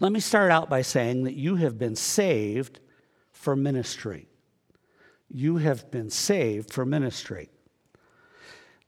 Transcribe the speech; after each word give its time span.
Let 0.00 0.12
me 0.12 0.20
start 0.20 0.52
out 0.52 0.70
by 0.70 0.82
saying 0.82 1.24
that 1.24 1.34
you 1.34 1.56
have 1.56 1.76
been 1.76 1.96
saved 1.96 2.78
for 3.32 3.56
ministry. 3.56 4.28
You 5.28 5.56
have 5.56 5.90
been 5.90 6.08
saved 6.08 6.72
for 6.72 6.84
ministry. 6.84 7.48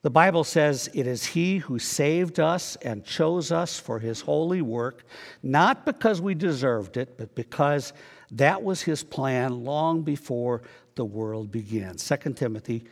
The 0.02 0.10
Bible 0.10 0.44
says 0.44 0.88
it 0.94 1.06
is 1.06 1.26
He 1.26 1.58
who 1.58 1.78
saved 1.78 2.38
us 2.38 2.76
and 2.76 3.04
chose 3.04 3.50
us 3.50 3.78
for 3.78 3.98
His 3.98 4.20
holy 4.20 4.62
work, 4.62 5.04
not 5.42 5.84
because 5.84 6.20
we 6.20 6.34
deserved 6.34 6.96
it, 6.96 7.18
but 7.18 7.34
because 7.34 7.92
that 8.30 8.62
was 8.62 8.82
His 8.82 9.02
plan 9.02 9.64
long 9.64 10.02
before 10.02 10.62
the 10.94 11.04
world 11.04 11.50
began. 11.50 11.96
2 11.96 12.16
Timothy 12.34 12.84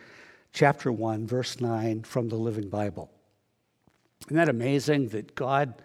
chapter 0.53 0.91
1, 0.91 1.27
verse 1.27 1.61
9 1.61 2.03
from 2.03 2.29
the 2.29 2.37
Living 2.37 2.69
Bible. 2.69 3.11
Isn't 4.27 4.37
that 4.37 4.49
amazing 4.49 5.09
that 5.11 5.35
God 5.35 5.81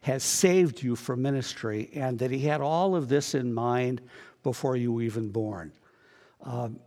has 0.00 0.22
saved 0.22 0.82
you 0.82 0.96
for 0.96 1.16
ministry 1.16 1.90
and 1.94 2.18
that 2.18 2.30
He 2.30 2.40
had 2.40 2.60
all 2.60 2.94
of 2.94 3.08
this 3.08 3.34
in 3.34 3.52
mind 3.52 4.00
before 4.42 4.76
you 4.76 4.92
were 4.92 5.02
even 5.02 5.28
born? 5.30 5.72
Um, 6.42 6.78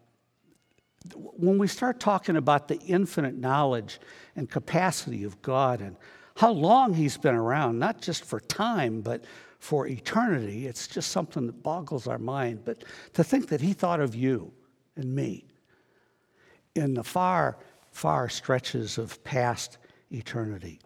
when 1.16 1.58
we 1.58 1.68
start 1.68 2.00
talking 2.00 2.36
about 2.36 2.68
the 2.68 2.80
infinite 2.80 3.36
knowledge 3.36 4.00
and 4.36 4.50
capacity 4.50 5.24
of 5.24 5.42
God 5.42 5.82
and 5.82 5.96
how 6.36 6.52
long 6.52 6.94
He's 6.94 7.18
been 7.18 7.36
around, 7.36 7.80
not 7.80 8.02
just 8.02 8.24
for 8.24 8.40
time, 8.40 9.02
but 9.02 9.24
for 9.60 9.88
eternity, 9.88 10.68
it's 10.68 10.88
just 10.88 11.12
something 11.12 11.46
that 11.48 11.64
boggles 11.64 12.08
our 12.08 12.18
mind. 12.18 12.64
But 12.66 12.84
to 13.14 13.24
think 13.24 13.50
that 13.50 13.62
He 13.62 13.74
thought 13.74 14.00
of 14.00 14.16
you 14.16 14.52
and 14.96 15.14
me 15.14 15.46
in 16.76 16.94
the 16.94 17.04
far, 17.04 17.58
far 17.92 18.30
stretches 18.30 18.98
of 18.98 19.24
past 19.24 19.78
eternity. 20.12 20.80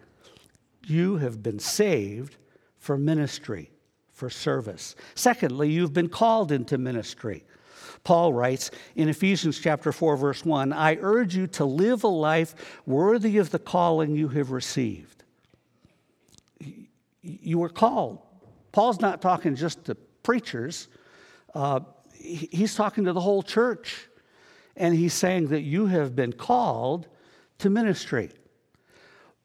You 0.87 1.17
have 1.17 1.41
been 1.41 1.59
saved 1.59 2.37
for 2.77 2.97
ministry, 2.97 3.71
for 4.11 4.29
service. 4.29 4.95
Secondly, 5.15 5.71
you've 5.71 5.93
been 5.93 6.09
called 6.09 6.51
into 6.51 6.77
ministry. 6.77 7.43
Paul 8.03 8.33
writes 8.33 8.69
in 8.95 9.09
Ephesians 9.09 9.59
chapter 9.59 9.91
4 9.91 10.15
verse 10.15 10.45
1, 10.45 10.71
I 10.71 10.97
urge 11.01 11.35
you 11.35 11.47
to 11.47 11.65
live 11.65 12.03
a 12.03 12.07
life 12.07 12.79
worthy 12.85 13.39
of 13.39 13.49
the 13.49 13.59
calling 13.59 14.15
you 14.15 14.27
have 14.29 14.51
received. 14.51 15.23
You 17.21 17.57
were 17.57 17.69
called. 17.69 18.19
Paul's 18.71 19.01
not 19.01 19.21
talking 19.21 19.55
just 19.55 19.85
to 19.85 19.95
preachers. 20.21 20.87
Uh, 21.55 21.79
he's 22.13 22.75
talking 22.75 23.05
to 23.05 23.13
the 23.13 23.21
whole 23.21 23.41
church. 23.41 24.07
And 24.77 24.93
he's 24.93 25.13
saying 25.13 25.47
that 25.47 25.61
you 25.61 25.87
have 25.87 26.15
been 26.15 26.33
called 26.33 27.07
to 27.59 27.69
ministry. 27.69 28.29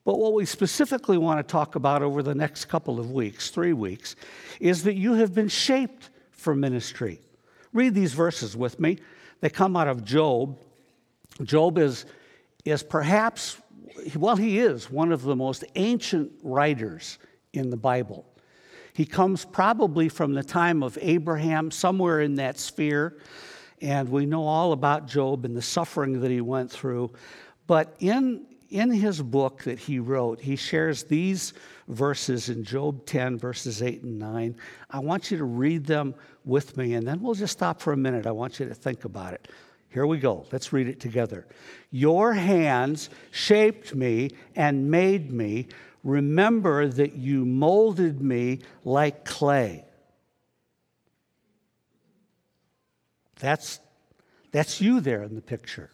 But 0.03 0.17
what 0.17 0.33
we 0.33 0.45
specifically 0.45 1.17
want 1.17 1.39
to 1.39 1.51
talk 1.51 1.75
about 1.75 2.01
over 2.01 2.23
the 2.23 2.33
next 2.33 2.65
couple 2.65 2.99
of 2.99 3.11
weeks, 3.11 3.49
three 3.49 3.73
weeks, 3.73 4.15
is 4.59 4.83
that 4.83 4.95
you 4.95 5.13
have 5.13 5.33
been 5.33 5.47
shaped 5.47 6.09
for 6.31 6.55
ministry. 6.55 7.21
Read 7.71 7.93
these 7.93 8.13
verses 8.13 8.57
with 8.57 8.79
me. 8.79 8.97
They 9.41 9.49
come 9.49 9.77
out 9.77 9.87
of 9.87 10.03
Job. 10.03 10.57
Job 11.43 11.77
is, 11.77 12.05
is 12.65 12.83
perhaps, 12.83 13.57
well, 14.15 14.35
he 14.35 14.59
is 14.59 14.89
one 14.89 15.11
of 15.11 15.21
the 15.21 15.35
most 15.35 15.63
ancient 15.75 16.31
writers 16.43 17.19
in 17.53 17.69
the 17.69 17.77
Bible. 17.77 18.25
He 18.93 19.05
comes 19.05 19.45
probably 19.45 20.09
from 20.09 20.33
the 20.33 20.43
time 20.43 20.83
of 20.83 20.97
Abraham, 21.01 21.71
somewhere 21.71 22.21
in 22.21 22.35
that 22.35 22.59
sphere. 22.59 23.19
And 23.81 24.09
we 24.09 24.25
know 24.25 24.45
all 24.45 24.73
about 24.73 25.07
Job 25.07 25.45
and 25.45 25.55
the 25.55 25.61
suffering 25.61 26.19
that 26.21 26.29
he 26.29 26.41
went 26.41 26.69
through. 26.69 27.11
But 27.67 27.95
in, 27.99 28.45
in 28.71 28.89
his 28.89 29.21
book 29.21 29.63
that 29.63 29.77
he 29.77 29.99
wrote, 29.99 30.39
he 30.39 30.55
shares 30.55 31.03
these 31.03 31.53
verses 31.89 32.49
in 32.49 32.63
Job 32.63 33.05
10, 33.05 33.37
verses 33.37 33.83
8 33.83 34.03
and 34.03 34.17
9. 34.17 34.55
I 34.89 34.99
want 34.99 35.29
you 35.29 35.37
to 35.37 35.43
read 35.43 35.85
them 35.85 36.15
with 36.45 36.77
me, 36.77 36.93
and 36.93 37.05
then 37.05 37.21
we'll 37.21 37.35
just 37.35 37.53
stop 37.53 37.81
for 37.81 37.93
a 37.93 37.97
minute. 37.97 38.25
I 38.25 38.31
want 38.31 38.59
you 38.59 38.67
to 38.67 38.73
think 38.73 39.03
about 39.05 39.33
it. 39.33 39.49
Here 39.89 40.07
we 40.07 40.19
go. 40.19 40.45
Let's 40.51 40.71
read 40.71 40.87
it 40.87 41.01
together. 41.01 41.45
Your 41.91 42.33
hands 42.33 43.09
shaped 43.31 43.93
me 43.93 44.31
and 44.55 44.89
made 44.89 45.31
me. 45.31 45.67
Remember 46.05 46.87
that 46.87 47.13
you 47.13 47.45
molded 47.45 48.21
me 48.21 48.59
like 48.85 49.25
clay. 49.25 49.83
That's, 53.39 53.79
that's 54.51 54.79
you 54.79 55.01
there 55.01 55.23
in 55.23 55.35
the 55.35 55.41
picture. 55.41 55.90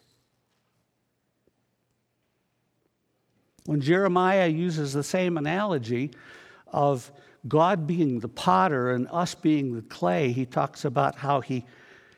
When 3.67 3.81
Jeremiah 3.81 4.47
uses 4.47 4.93
the 4.93 5.03
same 5.03 5.35
analogy 5.35 6.11
of 6.67 7.11
God 7.49 7.85
being 7.85 8.21
the 8.21 8.29
potter 8.29 8.91
and 8.91 9.09
us 9.11 9.35
being 9.35 9.75
the 9.75 9.81
clay, 9.81 10.31
he 10.31 10.45
talks 10.45 10.85
about 10.85 11.15
how 11.15 11.41
he 11.41 11.65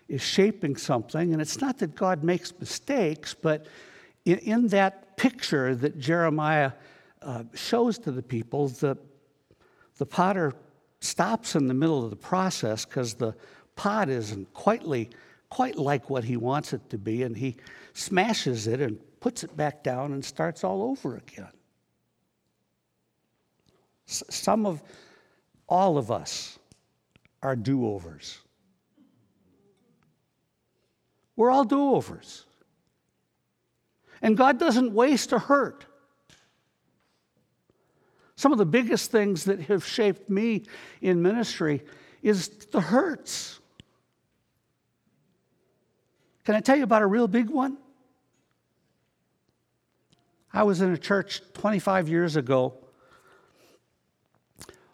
is 0.07 0.21
shaping 0.21 0.75
something. 0.75 1.33
And 1.33 1.41
it's 1.41 1.59
not 1.59 1.79
that 1.79 1.95
God 1.95 2.23
makes 2.23 2.53
mistakes, 2.59 3.33
but 3.33 3.65
in, 4.25 4.37
in 4.37 4.67
that 4.67 5.17
picture 5.17 5.73
that 5.73 5.97
Jeremiah 5.97 6.73
uh, 7.23 7.45
shows 7.55 7.97
to 7.97 8.11
the 8.11 8.21
people, 8.21 8.67
the, 8.67 8.95
the 9.97 10.05
potter 10.05 10.53
stops 10.99 11.55
in 11.55 11.65
the 11.65 11.73
middle 11.73 12.03
of 12.03 12.11
the 12.11 12.15
process 12.15 12.85
because 12.85 13.15
the 13.15 13.33
pot 13.75 14.07
isn't 14.07 14.53
quite, 14.53 14.83
quite 15.49 15.77
like 15.79 16.11
what 16.11 16.25
he 16.25 16.37
wants 16.37 16.73
it 16.73 16.91
to 16.91 16.99
be, 16.99 17.23
and 17.23 17.35
he 17.35 17.57
smashes 17.93 18.67
it 18.67 18.81
and 18.81 18.99
puts 19.19 19.43
it 19.43 19.55
back 19.55 19.83
down 19.83 20.13
and 20.13 20.23
starts 20.23 20.63
all 20.63 20.83
over 20.83 21.17
again. 21.17 21.51
Some 24.05 24.65
of, 24.65 24.81
all 25.67 25.97
of 25.97 26.09
us 26.09 26.57
are 27.43 27.55
do 27.55 27.87
overs. 27.87 28.39
We're 31.35 31.51
all 31.51 31.63
do 31.63 31.93
overs. 31.95 32.45
And 34.21 34.35
God 34.35 34.59
doesn't 34.59 34.93
waste 34.93 35.31
or 35.31 35.39
hurt. 35.39 35.85
Some 38.35 38.51
of 38.51 38.57
the 38.57 38.65
biggest 38.65 39.11
things 39.11 39.45
that 39.45 39.61
have 39.63 39.85
shaped 39.85 40.29
me 40.29 40.63
in 41.01 41.21
ministry 41.21 41.83
is 42.21 42.47
the 42.47 42.81
hurts. 42.81 43.59
Can 46.45 46.55
I 46.55 46.61
tell 46.61 46.75
you 46.75 46.83
about 46.83 47.01
a 47.01 47.07
real 47.07 47.27
big 47.27 47.49
one? 47.49 47.77
I 50.51 50.63
was 50.63 50.81
in 50.81 50.91
a 50.91 50.97
church 50.97 51.41
25 51.53 52.09
years 52.09 52.35
ago 52.35 52.73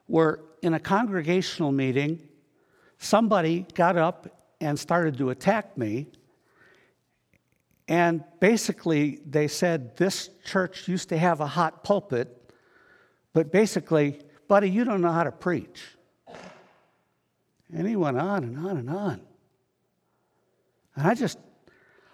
where, 0.07 0.39
in 0.61 0.73
a 0.73 0.79
congregational 0.79 1.71
meeting, 1.71 2.19
somebody 2.97 3.65
got 3.73 3.95
up 3.95 4.27
and 4.59 4.77
started 4.77 5.17
to 5.17 5.29
attack 5.29 5.77
me. 5.77 6.07
And 7.87 8.23
basically, 8.39 9.21
they 9.25 9.47
said, 9.47 9.95
This 9.95 10.29
church 10.43 10.87
used 10.87 11.09
to 11.09 11.17
have 11.17 11.39
a 11.39 11.47
hot 11.47 11.83
pulpit, 11.83 12.51
but 13.33 13.51
basically, 13.51 14.19
buddy, 14.47 14.69
you 14.69 14.83
don't 14.83 15.01
know 15.01 15.11
how 15.11 15.23
to 15.23 15.31
preach. 15.31 15.81
And 17.73 17.87
he 17.87 17.95
went 17.95 18.19
on 18.19 18.43
and 18.43 18.57
on 18.57 18.77
and 18.77 18.89
on. 18.89 19.21
And 20.95 21.07
I 21.07 21.13
just, 21.13 21.37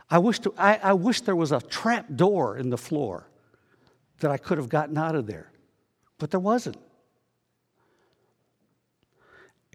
I 0.10 0.20
wish, 0.20 0.40
to, 0.40 0.54
I, 0.58 0.80
I 0.84 0.94
wish 0.94 1.22
there 1.22 1.36
was 1.36 1.52
a 1.52 1.62
trap 1.62 2.06
door 2.16 2.58
in 2.58 2.70
the 2.70 2.78
floor 2.78 3.31
that 4.22 4.32
I 4.32 4.38
could 4.38 4.58
have 4.58 4.70
gotten 4.70 4.98
out 4.98 5.16
of 5.16 5.28
there. 5.28 5.52
But 6.18 6.32
there 6.32 6.40
wasn't. 6.40 6.78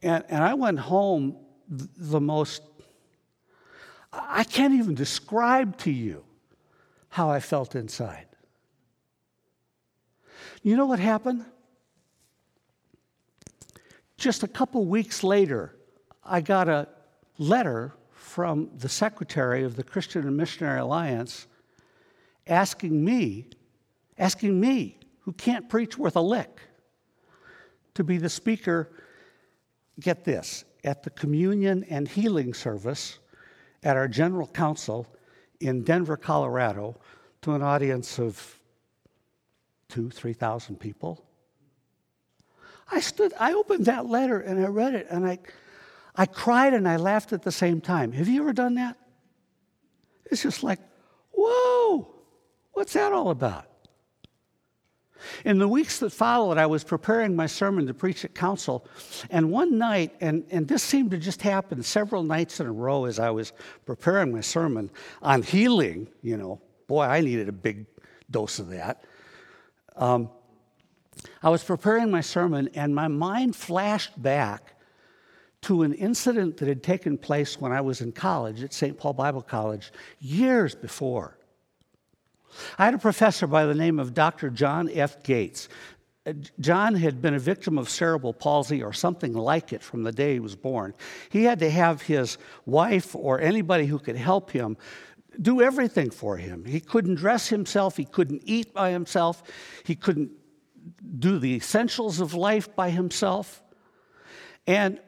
And, 0.03 0.25
and 0.29 0.43
I 0.43 0.55
went 0.55 0.79
home 0.79 1.37
the 1.69 2.21
most, 2.21 2.63
I 4.13 4.45
can't 4.45 4.75
even 4.75 4.95
describe 4.95 5.77
to 5.79 5.91
you 5.91 6.25
how 7.09 7.31
I 7.31 7.41
felt 7.41 7.75
inside. 7.75 8.27
You 10.63 10.77
know 10.77 10.87
what 10.87 10.99
happened? 10.99 11.45
Just 14.17 14.43
a 14.43 14.49
couple 14.49 14.85
weeks 14.85 15.23
later, 15.23 15.77
I 16.25 16.41
got 16.41 16.69
a 16.69 16.89
letter 17.39 17.93
from 18.13 18.71
the 18.79 18.89
secretary 18.89 19.65
of 19.65 19.77
the 19.77 19.83
Christian 19.83 20.27
and 20.27 20.37
Missionary 20.37 20.81
Alliance 20.81 21.47
asking 22.47 23.05
me 23.05 23.49
asking 24.19 24.59
me, 24.59 24.99
who 25.21 25.33
can't 25.33 25.69
preach 25.69 25.99
worth 25.99 26.17
a 26.17 26.21
lick, 26.21 26.61
to 27.95 28.05
be 28.05 28.19
the 28.19 28.29
speaker, 28.29 28.91
get 30.01 30.25
this, 30.25 30.65
at 30.85 31.03
the 31.03 31.11
communion 31.11 31.85
and 31.91 32.07
healing 32.07 32.55
service 32.55 33.19
at 33.83 33.97
our 33.97 34.09
general 34.09 34.47
council 34.47 35.07
in 35.61 35.83
Denver, 35.83 36.17
Colorado, 36.17 36.97
to 37.43 37.53
an 37.53 37.63
audience 37.63 38.19
of 38.19 38.59
two, 39.89 40.11
3,000 40.11 40.79
people. 40.79 41.25
I 42.91 43.01
stood, 43.01 43.33
I 43.39 43.55
opened 43.55 43.87
that 43.87 44.07
letter 44.07 44.41
and 44.41 44.65
I 44.65 44.69
read 44.69 44.95
it 44.95 45.07
and 45.11 45.27
I, 45.27 45.39
I 46.15 46.27
cried 46.27 46.73
and 46.73 46.89
I 46.89 46.97
laughed 46.97 47.33
at 47.33 47.43
the 47.43 47.53
same 47.53 47.81
time. 47.81 48.13
Have 48.13 48.29
you 48.29 48.41
ever 48.43 48.53
done 48.53 48.75
that? 48.75 48.97
It's 50.27 50.43
just 50.43 50.63
like, 50.63 50.81
whoa, 51.33 52.15
what's 52.73 52.93
that 52.93 53.13
all 53.13 53.31
about? 53.31 53.67
In 55.45 55.59
the 55.59 55.69
weeks 55.69 55.99
that 56.01 56.11
followed, 56.11 56.59
I 56.59 56.67
was 56.67 56.85
preparing 56.85 57.35
my 57.35 57.47
sermon 57.47 57.87
to 57.87 57.95
preach 57.95 58.25
at 58.25 58.35
council, 58.35 58.87
and 59.31 59.51
one 59.51 59.79
night, 59.79 60.15
and, 60.21 60.45
and 60.51 60.67
this 60.69 60.83
seemed 60.83 61.11
to 61.13 61.19
just 61.19 61.43
happen 61.43 61.83
several 61.83 62.23
nights 62.23 62.61
in 62.61 62.67
a 62.67 62.73
row 62.73 63.05
as 63.05 63.19
I 63.19 63.31
was 63.31 63.53
preparing 63.85 64.33
my 64.33 64.41
sermon 64.41 64.91
on 65.23 65.43
healing, 65.43 66.09
you 66.23 66.37
know, 66.37 66.61
boy, 66.87 67.03
I 67.03 67.21
needed 67.21 67.49
a 67.49 67.53
big 67.53 67.87
dose 68.31 68.59
of 68.59 68.69
that. 68.71 69.05
Um, 69.97 70.31
I 71.43 71.49
was 71.49 71.65
preparing 71.65 72.11
my 72.11 72.21
sermon, 72.21 72.69
and 72.75 72.95
my 72.95 73.09
mind 73.09 73.57
flashed 73.57 74.21
back 74.21 74.75
to 75.63 75.83
an 75.83 75.95
incident 75.95 76.59
that 76.59 76.69
had 76.69 76.83
taken 76.83 77.19
place 77.19 77.61
when 77.61 77.73
I 77.73 77.81
was 77.81 78.01
in 78.01 78.13
college 78.13 78.63
at 78.63 78.73
St. 78.73 78.97
Paul 78.97 79.15
Bible 79.15 79.43
College 79.43 79.93
years 80.21 80.75
before. 80.75 81.39
I 82.79 82.85
had 82.85 82.95
a 82.95 82.99
professor 82.99 83.47
by 83.47 83.67
the 83.67 83.75
name 83.75 83.99
of 83.99 84.15
Dr. 84.15 84.51
John 84.51 84.91
F. 84.93 85.23
Gates. 85.23 85.69
Uh, 86.27 86.33
John 86.61 86.95
had 86.95 87.23
been 87.23 87.35
a 87.35 87.39
victim 87.39 87.79
of 87.79 87.89
cerebral 87.89 88.33
palsy 88.33 88.83
or 88.83 88.93
something 88.93 89.33
like 89.33 89.73
it 89.73 89.83
from 89.83 90.03
the 90.03 90.13
day 90.13 90.35
he 90.35 90.41
was 90.41 90.57
born. 90.57 90.95
He 91.31 91.45
had 91.45 91.59
to 91.61 91.71
have 91.71 92.03
his 92.03 92.39
wife 92.65 93.15
or 93.15 93.41
anybody 93.41 93.87
who 93.87 93.99
could 93.99 94.17
help 94.17 94.51
him 94.51 94.77
do 95.41 95.61
everything 95.63 96.11
for 96.11 96.37
him. 96.37 96.65
He 96.65 96.81
couldn't 96.81 97.17
dress 97.17 97.49
himself, 97.49 97.97
he 97.97 98.05
couldn't 98.05 98.43
eat 98.45 98.73
by 98.73 98.91
himself, 98.91 99.43
he 99.85 99.95
couldn't 99.95 100.31
do 101.19 101.39
the 101.39 101.55
essentials 101.55 102.21
of 102.21 102.35
life 102.35 102.75
by 102.75 102.91
himself. 102.91 103.63
And 104.67 105.01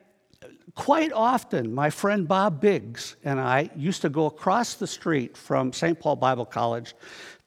quite 0.74 1.12
often, 1.12 1.74
my 1.74 1.90
friend 1.90 2.28
Bob 2.28 2.60
Biggs 2.60 3.16
and 3.24 3.40
I 3.40 3.70
used 3.76 4.02
to 4.02 4.08
go 4.08 4.26
across 4.26 4.74
the 4.74 4.86
street 4.86 5.36
from 5.36 5.72
St. 5.72 5.98
Paul 5.98 6.16
Bible 6.16 6.46
College 6.46 6.94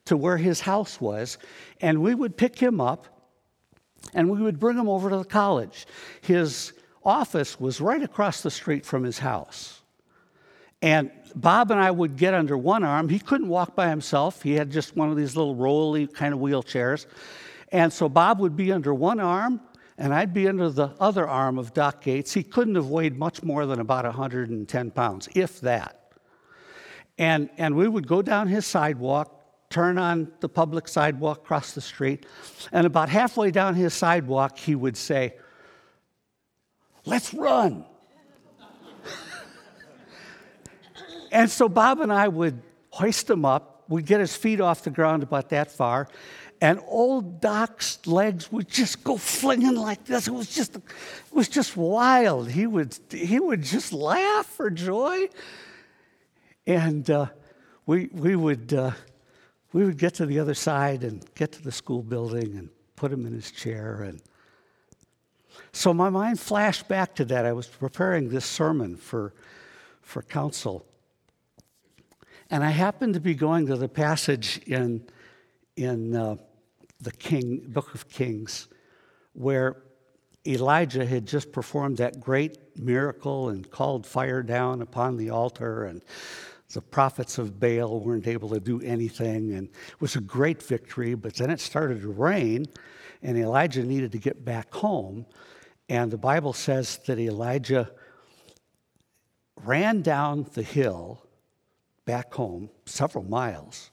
to 0.06 0.18
where 0.18 0.38
his 0.38 0.62
house 0.62 1.00
was, 1.00 1.38
and 1.80 2.02
we 2.02 2.16
would 2.16 2.38
pick 2.38 2.58
him 2.58 2.82
up 2.82 3.08
and 4.14 4.30
we 4.30 4.42
would 4.42 4.60
bring 4.60 4.78
him 4.78 4.90
over 4.90 5.10
to 5.10 5.18
the 5.18 5.24
college. 5.24 5.86
His 6.22 6.74
office 7.04 7.60
was 7.60 7.80
right 7.80 8.02
across 8.02 8.42
the 8.42 8.52
street 8.52 8.86
from 8.86 9.04
his 9.04 9.20
house. 9.20 9.82
And 10.82 11.12
Bob 11.36 11.72
and 11.72 11.80
I 11.80 11.92
would 11.92 12.18
get 12.18 12.34
under 12.34 12.58
one 12.58 12.84
arm. 12.84 13.10
He 13.10 13.20
couldn't 13.20 13.48
walk 13.48 13.76
by 13.76 13.90
himself, 13.90 14.42
he 14.42 14.54
had 14.54 14.72
just 14.72 14.96
one 14.96 15.10
of 15.10 15.18
these 15.18 15.36
little 15.36 15.56
rolly 15.56 16.08
kind 16.08 16.34
of 16.34 16.40
wheelchairs. 16.40 17.06
And 17.72 17.94
so 17.94 18.10
Bob 18.10 18.40
would 18.40 18.56
be 18.56 18.72
under 18.72 18.94
one 18.94 19.20
arm, 19.20 19.62
and 19.98 20.14
I'd 20.14 20.34
be 20.34 20.48
under 20.48 20.70
the 20.70 20.90
other 21.00 21.28
arm 21.28 21.58
of 21.58 21.74
Doc 21.74 22.02
Gates. 22.02 22.34
He 22.34 22.44
couldn't 22.44 22.76
have 22.76 22.88
weighed 22.88 23.18
much 23.18 23.44
more 23.44 23.66
than 23.66 23.80
about 23.80 24.04
110 24.04 24.92
pounds, 24.92 25.30
if 25.36 25.62
that. 25.62 26.12
And, 27.18 27.50
and 27.58 27.76
we 27.76 27.88
would 27.88 28.08
go 28.08 28.22
down 28.22 28.48
his 28.48 28.66
sidewalk, 28.66 29.41
turn 29.72 29.98
on 29.98 30.32
the 30.42 30.50
public 30.50 30.88
sidewalk 30.88 31.40
across 31.40 31.74
the 31.74 31.82
street, 31.82 32.26
and 32.72 32.86
about 32.86 33.10
halfway 33.10 33.50
down 33.50 33.76
his 33.76 33.94
sidewalk, 33.94 34.58
he 34.58 34.76
would 34.76 34.98
say, 34.98 35.36
Let's 37.04 37.34
run. 37.34 37.86
and 41.32 41.50
so 41.50 41.68
Bob 41.68 42.02
and 42.02 42.14
I 42.14 42.28
would 42.28 42.62
hoist 42.92 43.30
him 43.30 43.44
up. 43.44 43.86
We'd 43.88 44.06
get 44.06 44.20
his 44.20 44.36
feet 44.36 44.62
off 44.62 44.84
the 44.84 44.92
ground 44.92 45.24
about 45.24 45.50
that 45.50 45.72
far. 45.72 46.08
And 46.62 46.80
old 46.88 47.42
Doc's 47.42 48.06
legs 48.06 48.52
would 48.52 48.70
just 48.70 49.04
go 49.04 49.18
flinging 49.18 49.76
like 49.76 50.06
this. 50.06 50.28
It 50.28 50.32
was 50.32 50.54
just, 50.54 50.76
it 50.76 50.84
was 51.32 51.50
just 51.50 51.76
wild. 51.76 52.52
He 52.52 52.68
would, 52.68 52.98
he 53.10 53.40
would 53.40 53.64
just 53.64 53.92
laugh 53.92 54.46
for 54.46 54.70
joy. 54.70 55.28
And 56.68 57.10
uh, 57.10 57.28
we, 57.88 58.10
we 58.14 58.36
would, 58.36 58.74
uh, 58.74 58.92
we 59.74 59.86
would 59.86 59.98
get 59.98 60.14
to 60.16 60.26
the 60.26 60.40
other 60.40 60.54
side 60.54 61.04
and 61.04 61.24
get 61.36 61.52
to 61.54 61.62
the 61.62 61.72
school 61.72 62.02
building 62.02 62.56
and 62.58 62.70
put 62.96 63.12
him 63.12 63.26
in 63.26 63.34
his 63.34 63.52
chair. 63.52 64.04
And 64.04 64.22
so 65.72 65.94
my 65.94 66.10
mind 66.10 66.40
flashed 66.40 66.88
back 66.88 67.16
to 67.16 67.26
that. 67.26 67.46
I 67.46 67.54
was 67.54 67.68
preparing 67.68 68.30
this 68.30 68.46
sermon 68.46 68.96
for, 68.96 69.34
for 70.02 70.22
council. 70.22 70.86
And 72.50 72.64
I 72.64 72.70
happened 72.70 73.14
to 73.14 73.22
be 73.22 73.34
going 73.34 73.68
to 73.68 73.78
the 73.78 73.88
passage 73.88 74.60
in, 74.68 75.08
in 75.78 76.16
uh, 76.16 76.36
the 77.00 77.12
King, 77.12 77.64
book 77.68 77.96
of 77.96 78.10
Kings 78.10 78.68
where 79.34 79.78
Elijah 80.46 81.06
had 81.06 81.26
just 81.26 81.52
performed 81.52 81.98
that 81.98 82.20
great 82.20 82.58
miracle 82.78 83.50
and 83.50 83.70
called 83.70 84.06
fire 84.06 84.44
down 84.44 84.82
upon 84.82 85.18
the 85.18 85.30
altar 85.30 85.86
and 85.86 86.02
the 86.74 86.82
prophets 86.82 87.38
of 87.38 87.60
Baal 87.60 88.00
weren't 88.00 88.28
able 88.28 88.50
to 88.50 88.60
do 88.60 88.82
anything, 88.82 89.54
and 89.54 89.68
it 89.68 90.02
was 90.02 90.16
a 90.16 90.22
great 90.22 90.62
victory. 90.62 91.14
But 91.16 91.36
then 91.36 91.50
it 91.50 91.60
started 91.60 92.02
to 92.02 92.10
rain, 92.10 92.66
and 93.22 93.38
Elijah 93.38 93.84
needed 93.84 94.12
to 94.14 94.18
get 94.18 94.44
back 94.44 94.74
home. 94.74 95.26
And 95.90 96.12
the 96.12 96.18
Bible 96.18 96.54
says 96.54 96.98
that 97.08 97.20
Elijah 97.20 97.92
ran 99.64 100.02
down 100.02 100.48
the 100.54 100.64
hill 100.64 101.26
back 102.06 102.34
home 102.34 102.70
several 102.86 103.24
miles, 103.24 103.92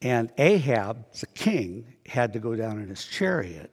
and 0.00 0.30
Ahab, 0.36 1.06
the 1.20 1.26
king, 1.28 1.94
had 2.06 2.32
to 2.32 2.40
go 2.40 2.56
down 2.56 2.80
in 2.80 2.88
his 2.88 3.04
chariot. 3.04 3.70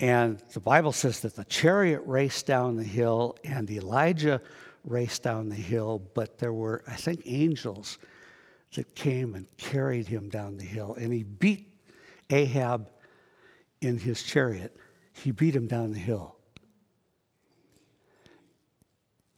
And 0.00 0.38
the 0.52 0.60
Bible 0.60 0.92
says 0.92 1.20
that 1.20 1.34
the 1.34 1.44
chariot 1.44 2.02
raced 2.04 2.46
down 2.46 2.76
the 2.76 2.84
hill, 2.84 3.36
and 3.42 3.68
Elijah 3.70 4.40
race 4.84 5.18
down 5.18 5.48
the 5.48 5.54
hill, 5.54 6.02
but 6.14 6.38
there 6.38 6.52
were, 6.52 6.82
I 6.86 6.94
think, 6.94 7.22
angels 7.26 7.98
that 8.74 8.94
came 8.94 9.34
and 9.34 9.46
carried 9.56 10.06
him 10.06 10.28
down 10.28 10.56
the 10.56 10.64
hill. 10.64 10.96
And 10.98 11.12
he 11.12 11.22
beat 11.22 11.72
Ahab 12.30 12.90
in 13.80 13.98
his 13.98 14.22
chariot, 14.22 14.76
he 15.12 15.30
beat 15.30 15.54
him 15.54 15.66
down 15.66 15.92
the 15.92 15.98
hill. 15.98 16.36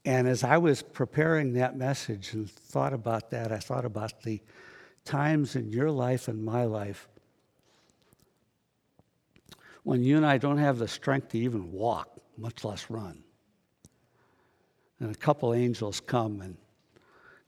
And 0.04 0.26
as 0.26 0.42
I 0.42 0.56
was 0.56 0.82
preparing 0.82 1.52
that 1.54 1.76
message 1.76 2.32
and 2.32 2.50
thought 2.50 2.94
about 2.94 3.30
that, 3.30 3.52
I 3.52 3.58
thought 3.58 3.84
about 3.84 4.22
the 4.22 4.40
times 5.04 5.56
in 5.56 5.68
your 5.68 5.90
life 5.90 6.28
and 6.28 6.42
my 6.42 6.64
life 6.64 7.06
when 9.82 10.02
you 10.02 10.16
and 10.16 10.26
I 10.26 10.38
don't 10.38 10.58
have 10.58 10.78
the 10.78 10.88
strength 10.88 11.30
to 11.30 11.38
even 11.38 11.72
walk, 11.72 12.18
much 12.36 12.64
less 12.64 12.90
run. 12.90 13.22
And 15.00 15.10
a 15.10 15.18
couple 15.18 15.54
angels 15.54 15.98
come 16.00 16.42
and 16.42 16.56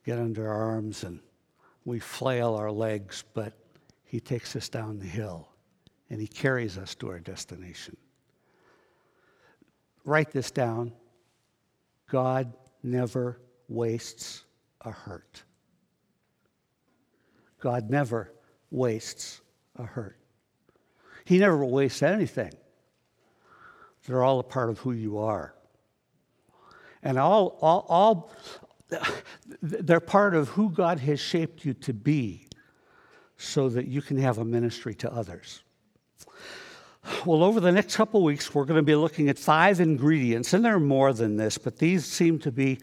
get 0.04 0.18
under 0.18 0.48
our 0.48 0.72
arms, 0.72 1.04
and 1.04 1.20
we 1.84 2.00
flail 2.00 2.54
our 2.54 2.72
legs, 2.72 3.24
but 3.34 3.52
he 4.04 4.20
takes 4.20 4.56
us 4.56 4.68
down 4.68 4.98
the 4.98 5.06
hill 5.06 5.48
and 6.12 6.20
he 6.20 6.26
carries 6.26 6.76
us 6.76 6.94
to 6.96 7.08
our 7.08 7.18
destination. 7.18 7.96
Write 10.04 10.30
this 10.30 10.50
down 10.50 10.92
God 12.10 12.52
never 12.82 13.40
wastes 13.68 14.44
a 14.82 14.90
hurt. 14.90 15.42
God 17.60 17.88
never 17.88 18.30
wastes 18.70 19.40
a 19.76 19.84
hurt. 19.84 20.18
He 21.24 21.38
never 21.38 21.64
wastes 21.64 22.02
anything. 22.02 22.52
They're 24.06 24.22
all 24.22 24.40
a 24.40 24.44
part 24.44 24.68
of 24.68 24.80
who 24.80 24.92
you 24.92 25.16
are. 25.16 25.54
And 27.02 27.18
all, 27.18 27.58
all, 27.60 27.86
all, 27.88 28.32
they're 29.60 30.00
part 30.00 30.34
of 30.34 30.48
who 30.48 30.70
God 30.70 30.98
has 31.00 31.18
shaped 31.20 31.64
you 31.64 31.74
to 31.74 31.92
be 31.92 32.48
so 33.36 33.68
that 33.68 33.88
you 33.88 34.00
can 34.02 34.16
have 34.18 34.38
a 34.38 34.44
ministry 34.44 34.94
to 34.96 35.12
others. 35.12 35.62
Well, 37.26 37.42
over 37.42 37.58
the 37.58 37.72
next 37.72 37.96
couple 37.96 38.22
weeks, 38.22 38.54
we're 38.54 38.64
going 38.64 38.78
to 38.78 38.84
be 38.84 38.94
looking 38.94 39.28
at 39.28 39.36
five 39.38 39.80
ingredients, 39.80 40.52
and 40.52 40.64
there 40.64 40.76
are 40.76 40.80
more 40.80 41.12
than 41.12 41.36
this, 41.36 41.58
but 41.58 41.78
these 41.78 42.04
seem 42.04 42.38
to 42.40 42.52
be 42.52 42.78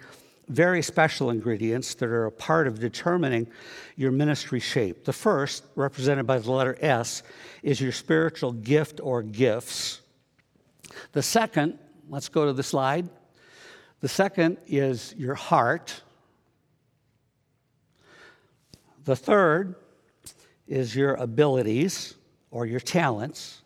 very 0.49 0.81
special 0.81 1.29
ingredients 1.29 1.93
that 1.95 2.09
are 2.09 2.25
a 2.25 2.31
part 2.31 2.67
of 2.67 2.79
determining 2.79 3.47
your 3.95 4.11
ministry 4.11 4.59
shape. 4.59 5.05
The 5.05 5.13
first, 5.13 5.63
represented 5.75 6.27
by 6.27 6.39
the 6.39 6.51
letter 6.51 6.77
S, 6.81 7.23
is 7.63 7.79
your 7.79 7.91
spiritual 7.93 8.51
gift 8.51 8.99
or 9.01 9.21
gifts. 9.23 10.01
The 11.13 11.21
second, 11.21 11.77
let's 12.09 12.27
go 12.27 12.45
to 12.45 12.51
the 12.51 12.63
slide, 12.63 13.07
the 14.01 14.07
second 14.07 14.57
is 14.67 15.13
your 15.17 15.35
heart. 15.35 16.01
The 19.05 19.15
third 19.15 19.75
is 20.67 20.95
your 20.95 21.15
abilities 21.15 22.15
or 22.51 22.65
your 22.65 22.79
talents. 22.79 23.61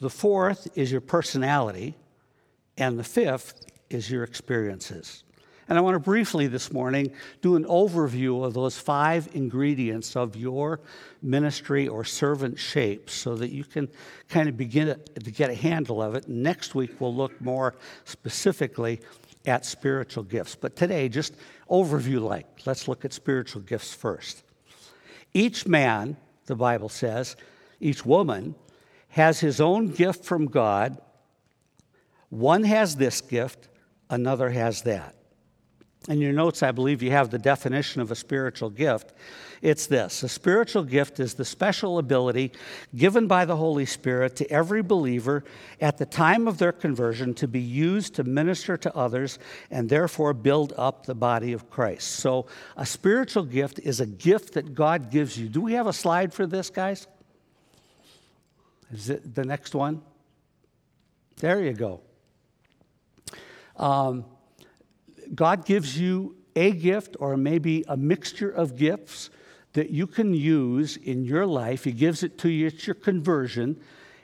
The 0.00 0.10
fourth 0.10 0.68
is 0.74 0.90
your 0.92 1.00
personality. 1.00 1.96
And 2.76 2.98
the 2.98 3.04
fifth 3.04 3.66
is 3.88 4.10
your 4.10 4.24
experiences. 4.24 5.22
And 5.68 5.78
I 5.78 5.80
want 5.80 5.94
to 5.94 6.00
briefly 6.00 6.46
this 6.46 6.72
morning 6.72 7.12
do 7.40 7.56
an 7.56 7.64
overview 7.64 8.44
of 8.44 8.52
those 8.52 8.78
five 8.78 9.28
ingredients 9.32 10.14
of 10.14 10.36
your 10.36 10.80
ministry 11.22 11.88
or 11.88 12.04
servant 12.04 12.58
shape 12.58 13.08
so 13.08 13.34
that 13.36 13.50
you 13.50 13.64
can 13.64 13.88
kind 14.28 14.48
of 14.48 14.58
begin 14.58 15.00
to 15.22 15.30
get 15.30 15.48
a 15.48 15.54
handle 15.54 16.02
of 16.02 16.14
it. 16.16 16.28
Next 16.28 16.74
week, 16.74 17.00
we'll 17.00 17.14
look 17.14 17.40
more 17.40 17.76
specifically 18.04 19.00
at 19.46 19.66
spiritual 19.66 20.24
gifts. 20.24 20.54
But 20.54 20.76
today, 20.76 21.08
just 21.08 21.34
overview 21.70 22.20
like, 22.20 22.46
let's 22.66 22.88
look 22.88 23.04
at 23.04 23.12
spiritual 23.12 23.62
gifts 23.62 23.92
first. 23.94 24.42
Each 25.32 25.66
man, 25.66 26.16
the 26.46 26.54
Bible 26.54 26.88
says, 26.88 27.36
each 27.80 28.06
woman 28.06 28.54
has 29.08 29.40
his 29.40 29.60
own 29.60 29.88
gift 29.88 30.24
from 30.24 30.46
God. 30.46 30.98
One 32.30 32.64
has 32.64 32.96
this 32.96 33.20
gift, 33.20 33.68
another 34.10 34.50
has 34.50 34.82
that. 34.82 35.14
In 36.08 36.20
your 36.20 36.32
notes, 36.32 36.62
I 36.62 36.72
believe 36.72 37.02
you 37.02 37.10
have 37.12 37.30
the 37.30 37.38
definition 37.38 38.00
of 38.00 38.10
a 38.10 38.14
spiritual 38.14 38.70
gift. 38.70 39.12
It's 39.64 39.86
this 39.86 40.22
a 40.22 40.28
spiritual 40.28 40.84
gift 40.84 41.18
is 41.18 41.34
the 41.34 41.44
special 41.46 41.96
ability 41.96 42.52
given 42.94 43.26
by 43.26 43.46
the 43.46 43.56
Holy 43.56 43.86
Spirit 43.86 44.36
to 44.36 44.50
every 44.50 44.82
believer 44.82 45.42
at 45.80 45.96
the 45.96 46.04
time 46.04 46.46
of 46.46 46.58
their 46.58 46.70
conversion 46.70 47.32
to 47.36 47.48
be 47.48 47.60
used 47.60 48.14
to 48.16 48.24
minister 48.24 48.76
to 48.76 48.94
others 48.94 49.38
and 49.70 49.88
therefore 49.88 50.34
build 50.34 50.74
up 50.76 51.06
the 51.06 51.14
body 51.14 51.54
of 51.54 51.70
Christ. 51.70 52.10
So, 52.10 52.44
a 52.76 52.84
spiritual 52.84 53.44
gift 53.44 53.78
is 53.78 54.00
a 54.00 54.06
gift 54.06 54.52
that 54.52 54.74
God 54.74 55.10
gives 55.10 55.38
you. 55.38 55.48
Do 55.48 55.62
we 55.62 55.72
have 55.72 55.86
a 55.86 55.94
slide 55.94 56.34
for 56.34 56.46
this, 56.46 56.68
guys? 56.68 57.06
Is 58.92 59.08
it 59.08 59.34
the 59.34 59.46
next 59.46 59.74
one? 59.74 60.02
There 61.38 61.62
you 61.62 61.72
go. 61.72 62.02
Um, 63.76 64.26
God 65.34 65.64
gives 65.64 65.98
you 65.98 66.36
a 66.54 66.70
gift 66.70 67.16
or 67.18 67.38
maybe 67.38 67.82
a 67.88 67.96
mixture 67.96 68.50
of 68.50 68.76
gifts 68.76 69.30
that 69.74 69.90
you 69.90 70.06
can 70.06 70.34
use 70.34 70.96
in 70.96 71.24
your 71.24 71.46
life. 71.46 71.84
He 71.84 71.92
gives 71.92 72.22
it 72.22 72.38
to 72.38 72.48
you 72.48 72.68
at 72.68 72.86
your 72.86 72.94
conversion, 72.94 73.78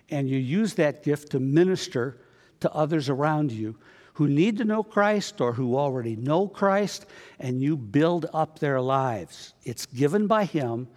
and 0.08 0.28
you 0.28 0.38
use 0.38 0.74
that 0.74 1.04
gift 1.04 1.30
to 1.32 1.40
minister 1.40 2.20
to 2.60 2.72
others 2.72 3.08
around 3.08 3.52
you 3.52 3.76
who 4.14 4.28
need 4.28 4.58
to 4.58 4.64
know 4.64 4.82
Christ 4.82 5.40
or 5.40 5.52
who 5.52 5.76
already 5.76 6.16
know 6.16 6.46
Christ, 6.46 7.06
and 7.38 7.62
you 7.62 7.76
build 7.76 8.26
up 8.34 8.58
their 8.58 8.80
lives. 8.80 9.54
It's 9.62 9.86
given 9.86 10.26
by 10.26 10.44
Him, 10.44 10.88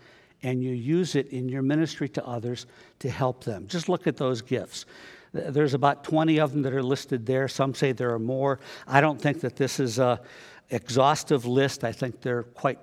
and 0.42 0.62
you 0.62 0.72
use 0.72 1.16
it 1.16 1.28
in 1.28 1.48
your 1.48 1.62
ministry 1.62 2.10
to 2.10 2.26
others 2.26 2.66
to 3.00 3.10
help 3.10 3.44
them. 3.44 3.68
Just 3.68 3.88
look 3.88 4.08
at 4.08 4.18
those 4.18 4.42
gifts. 4.42 4.86
There's 5.32 5.74
about 5.74 6.04
20 6.04 6.40
of 6.40 6.52
them 6.52 6.62
that 6.64 6.74
are 6.74 6.84
listed 6.84 7.26
there. 7.26 7.48
Some 7.48 7.74
say 7.74 7.92
there 7.92 8.14
are 8.14 8.20
more. 8.20 8.60
I 8.88 9.00
don't 9.00 9.22
think 9.22 9.40
that 9.42 9.56
this 9.56 9.80
is 9.80 10.00
a 10.00 10.22
exhaustive 10.70 11.46
list. 11.46 11.84
I 11.84 11.92
think 11.92 12.22
they're 12.22 12.44
quite 12.44 12.80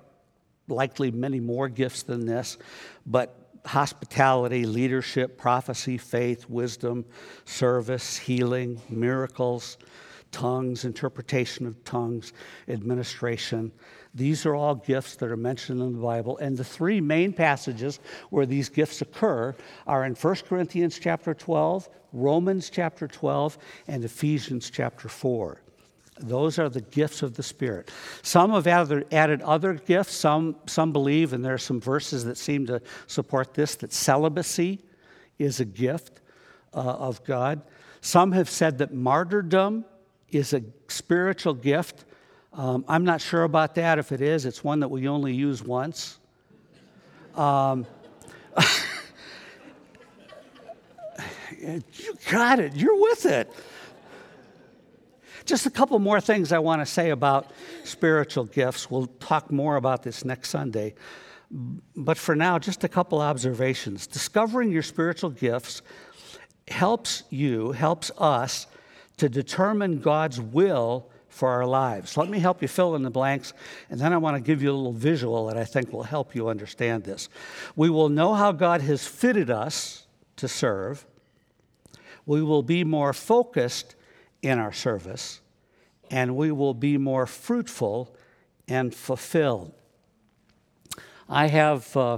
likely 0.71 1.11
many 1.11 1.39
more 1.39 1.69
gifts 1.69 2.03
than 2.03 2.25
this. 2.25 2.57
But 3.05 3.37
hospitality, 3.65 4.65
leadership, 4.65 5.37
prophecy, 5.37 5.97
faith, 5.97 6.49
wisdom, 6.49 7.05
service, 7.45 8.17
healing, 8.17 8.81
miracles, 8.89 9.77
tongues, 10.31 10.85
interpretation 10.85 11.67
of 11.67 11.83
tongues, 11.83 12.33
administration. 12.67 13.71
These 14.13 14.45
are 14.45 14.55
all 14.55 14.75
gifts 14.75 15.15
that 15.17 15.29
are 15.29 15.37
mentioned 15.37 15.81
in 15.81 15.93
the 15.93 16.01
Bible. 16.01 16.37
And 16.37 16.57
the 16.57 16.63
three 16.63 16.99
main 17.01 17.33
passages 17.33 17.99
where 18.29 18.45
these 18.45 18.69
gifts 18.69 19.01
occur 19.01 19.55
are 19.87 20.05
in 20.05 20.15
1 20.15 20.35
Corinthians 20.47 20.99
chapter 20.99 21.33
12, 21.33 21.89
Romans 22.13 22.69
chapter 22.69 23.07
12, 23.07 23.57
and 23.87 24.03
Ephesians 24.03 24.69
chapter 24.69 25.07
4. 25.07 25.61
Those 26.21 26.59
are 26.59 26.69
the 26.69 26.81
gifts 26.81 27.21
of 27.23 27.35
the 27.35 27.43
Spirit. 27.43 27.91
Some 28.21 28.51
have 28.51 28.67
added 28.67 29.41
other 29.41 29.73
gifts. 29.73 30.13
Some, 30.13 30.55
some 30.67 30.93
believe, 30.93 31.33
and 31.33 31.43
there 31.43 31.53
are 31.53 31.59
some 31.59 31.81
verses 31.81 32.25
that 32.25 32.37
seem 32.37 32.65
to 32.67 32.81
support 33.07 33.53
this, 33.53 33.75
that 33.77 33.91
celibacy 33.93 34.79
is 35.39 35.59
a 35.59 35.65
gift 35.65 36.21
uh, 36.73 36.79
of 36.79 37.23
God. 37.23 37.61
Some 38.01 38.31
have 38.31 38.49
said 38.49 38.77
that 38.79 38.93
martyrdom 38.93 39.85
is 40.29 40.53
a 40.53 40.63
spiritual 40.87 41.53
gift. 41.53 42.05
Um, 42.53 42.85
I'm 42.87 43.03
not 43.03 43.21
sure 43.21 43.43
about 43.43 43.75
that. 43.75 43.99
If 43.99 44.11
it 44.11 44.21
is, 44.21 44.45
it's 44.45 44.63
one 44.63 44.79
that 44.81 44.87
we 44.89 45.07
only 45.07 45.33
use 45.33 45.63
once. 45.63 46.19
Um, 47.35 47.85
you 51.59 51.83
got 52.29 52.59
it. 52.59 52.75
You're 52.75 52.99
with 52.99 53.25
it. 53.25 53.51
Just 55.45 55.65
a 55.65 55.69
couple 55.69 55.97
more 55.99 56.21
things 56.21 56.51
I 56.51 56.59
want 56.59 56.81
to 56.81 56.85
say 56.85 57.09
about 57.09 57.51
spiritual 57.83 58.45
gifts. 58.45 58.89
We'll 58.91 59.07
talk 59.07 59.51
more 59.51 59.75
about 59.75 60.03
this 60.03 60.23
next 60.23 60.49
Sunday. 60.49 60.93
But 61.95 62.17
for 62.17 62.35
now, 62.35 62.59
just 62.59 62.83
a 62.83 62.87
couple 62.87 63.21
observations. 63.21 64.07
Discovering 64.07 64.71
your 64.71 64.83
spiritual 64.83 65.31
gifts 65.31 65.81
helps 66.67 67.23
you, 67.29 67.71
helps 67.71 68.11
us 68.17 68.67
to 69.17 69.27
determine 69.27 69.99
God's 69.99 70.39
will 70.39 71.09
for 71.27 71.49
our 71.49 71.65
lives. 71.65 72.17
Let 72.17 72.29
me 72.29 72.39
help 72.39 72.61
you 72.61 72.67
fill 72.67 72.95
in 72.95 73.03
the 73.03 73.09
blanks, 73.09 73.53
and 73.89 73.99
then 73.99 74.13
I 74.13 74.17
want 74.17 74.35
to 74.35 74.41
give 74.41 74.61
you 74.61 74.71
a 74.71 74.75
little 74.75 74.93
visual 74.93 75.47
that 75.47 75.57
I 75.57 75.63
think 75.63 75.91
will 75.91 76.03
help 76.03 76.35
you 76.35 76.49
understand 76.49 77.03
this. 77.03 77.29
We 77.75 77.89
will 77.89 78.09
know 78.09 78.33
how 78.33 78.51
God 78.51 78.81
has 78.81 79.07
fitted 79.07 79.49
us 79.49 80.05
to 80.37 80.47
serve. 80.47 81.05
We 82.25 82.41
will 82.41 82.63
be 82.63 82.83
more 82.83 83.13
focused 83.13 83.95
in 84.41 84.59
our 84.59 84.71
service, 84.71 85.41
and 86.09 86.35
we 86.35 86.51
will 86.51 86.73
be 86.73 86.97
more 86.97 87.25
fruitful 87.25 88.15
and 88.67 88.93
fulfilled. 88.93 89.73
I 91.29 91.47
have 91.47 91.95
uh, 91.95 92.17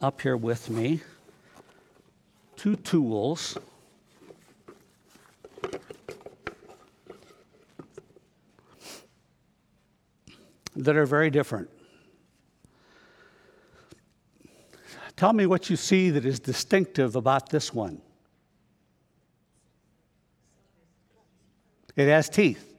up 0.00 0.20
here 0.20 0.36
with 0.36 0.70
me 0.70 1.00
two 2.56 2.76
tools 2.76 3.58
that 10.76 10.96
are 10.96 11.06
very 11.06 11.30
different. 11.30 11.68
Tell 15.16 15.32
me 15.32 15.46
what 15.46 15.70
you 15.70 15.76
see 15.76 16.10
that 16.10 16.24
is 16.24 16.40
distinctive 16.40 17.16
about 17.16 17.50
this 17.50 17.72
one. 17.72 18.00
It 21.96 22.08
has 22.08 22.28
teeth. 22.28 22.74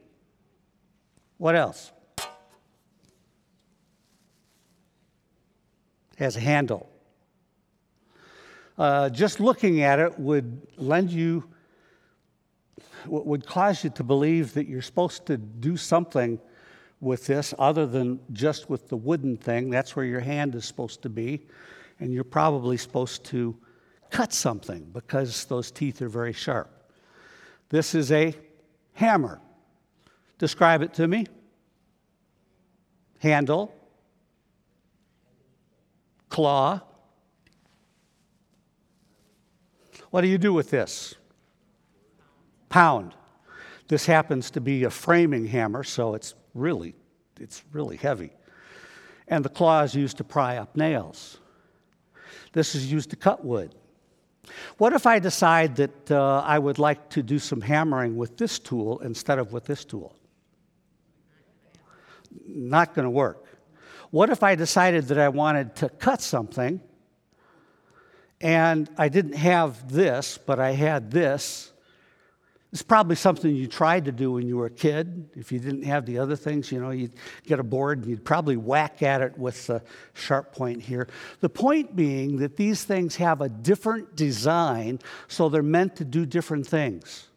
What 1.37 1.55
else? 1.55 1.91
It 2.17 2.27
has 6.17 6.35
a 6.35 6.39
handle. 6.39 6.89
Uh, 8.77 9.09
just 9.09 9.39
looking 9.39 9.81
at 9.81 9.99
it 9.99 10.19
would 10.19 10.67
lend 10.77 11.11
you, 11.11 11.43
would 13.05 13.45
cause 13.45 13.83
you 13.83 13.89
to 13.91 14.03
believe 14.03 14.53
that 14.53 14.67
you're 14.67 14.81
supposed 14.81 15.25
to 15.27 15.37
do 15.37 15.77
something 15.77 16.39
with 16.99 17.25
this 17.25 17.53
other 17.59 17.85
than 17.85 18.19
just 18.33 18.69
with 18.69 18.89
the 18.89 18.97
wooden 18.97 19.37
thing. 19.37 19.69
That's 19.69 19.95
where 19.95 20.05
your 20.05 20.19
hand 20.19 20.55
is 20.55 20.65
supposed 20.65 21.01
to 21.03 21.09
be. 21.09 21.45
And 21.99 22.11
you're 22.11 22.25
probably 22.25 22.77
supposed 22.77 23.23
to 23.25 23.55
cut 24.09 24.33
something 24.33 24.89
because 24.91 25.45
those 25.45 25.71
teeth 25.71 26.01
are 26.01 26.09
very 26.09 26.33
sharp. 26.33 26.69
This 27.69 27.95
is 27.95 28.11
a 28.11 28.35
hammer. 28.95 29.39
Describe 30.39 30.81
it 30.81 30.93
to 30.95 31.07
me. 31.07 31.27
Handle, 33.19 33.73
claw. 36.29 36.81
What 40.09 40.21
do 40.21 40.27
you 40.27 40.37
do 40.37 40.53
with 40.53 40.69
this? 40.69 41.15
Pound. 42.69 43.13
This 43.87 44.05
happens 44.05 44.51
to 44.51 44.61
be 44.61 44.83
a 44.83 44.89
framing 44.89 45.45
hammer, 45.45 45.83
so 45.83 46.13
it's 46.13 46.33
really, 46.53 46.95
it's 47.39 47.63
really 47.71 47.97
heavy. 47.97 48.31
And 49.27 49.45
the 49.45 49.49
claw 49.49 49.81
is 49.83 49.95
used 49.95 50.17
to 50.17 50.23
pry 50.23 50.57
up 50.57 50.75
nails. 50.75 51.39
This 52.53 52.75
is 52.75 52.91
used 52.91 53.09
to 53.11 53.15
cut 53.15 53.43
wood. 53.43 53.75
What 54.77 54.93
if 54.93 55.05
I 55.05 55.19
decide 55.19 55.75
that 55.77 56.11
uh, 56.11 56.43
I 56.45 56.59
would 56.59 56.79
like 56.79 57.09
to 57.11 57.23
do 57.23 57.39
some 57.39 57.61
hammering 57.61 58.17
with 58.17 58.37
this 58.37 58.59
tool 58.59 58.99
instead 58.99 59.39
of 59.39 59.53
with 59.53 59.65
this 59.65 59.85
tool? 59.85 60.15
Not 62.47 62.93
going 62.93 63.05
to 63.05 63.09
work. 63.09 63.45
What 64.11 64.29
if 64.29 64.43
I 64.43 64.55
decided 64.55 65.05
that 65.07 65.17
I 65.17 65.29
wanted 65.29 65.75
to 65.77 65.89
cut 65.89 66.21
something 66.21 66.81
and 68.41 68.89
I 68.97 69.09
didn't 69.09 69.35
have 69.35 69.91
this, 69.91 70.37
but 70.37 70.59
I 70.59 70.71
had 70.71 71.11
this? 71.11 71.71
It's 72.75 72.83
probably 72.83 73.15
something 73.15 73.55
you 73.55 73.67
tried 73.67 74.03
to 74.03 74.11
do 74.11 74.33
when 74.33 74.49
you 74.49 74.57
were 74.57 74.65
a 74.65 74.69
kid. 74.69 75.29
If 75.33 75.49
you 75.49 75.59
didn't 75.59 75.83
have 75.83 76.05
the 76.05 76.17
other 76.17 76.35
things, 76.35 76.73
you 76.73 76.81
know, 76.81 76.89
you'd 76.89 77.13
get 77.45 77.57
a 77.57 77.63
board 77.63 77.99
and 77.99 78.09
you'd 78.09 78.25
probably 78.25 78.57
whack 78.57 79.01
at 79.01 79.21
it 79.21 79.37
with 79.37 79.69
a 79.69 79.81
sharp 80.13 80.53
point 80.53 80.81
here. 80.81 81.07
The 81.39 81.47
point 81.47 81.95
being 81.95 82.35
that 82.39 82.57
these 82.57 82.83
things 82.83 83.15
have 83.15 83.39
a 83.39 83.47
different 83.47 84.17
design, 84.17 84.99
so 85.29 85.47
they're 85.47 85.63
meant 85.63 85.95
to 85.95 86.03
do 86.03 86.25
different 86.25 86.67
things. 86.67 87.29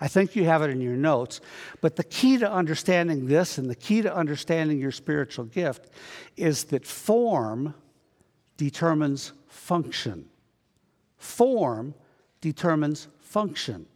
I 0.00 0.06
think 0.06 0.36
you 0.36 0.44
have 0.44 0.62
it 0.62 0.70
in 0.70 0.80
your 0.80 0.94
notes. 0.94 1.40
But 1.80 1.96
the 1.96 2.04
key 2.04 2.38
to 2.38 2.48
understanding 2.48 3.26
this 3.26 3.58
and 3.58 3.68
the 3.68 3.74
key 3.74 4.00
to 4.02 4.14
understanding 4.14 4.78
your 4.78 4.92
spiritual 4.92 5.46
gift 5.46 5.90
is 6.36 6.62
that 6.66 6.86
form 6.86 7.74
determines 8.56 9.32
function. 9.48 10.26
Form 11.16 11.96
determines 12.40 13.08
function. 13.18 13.86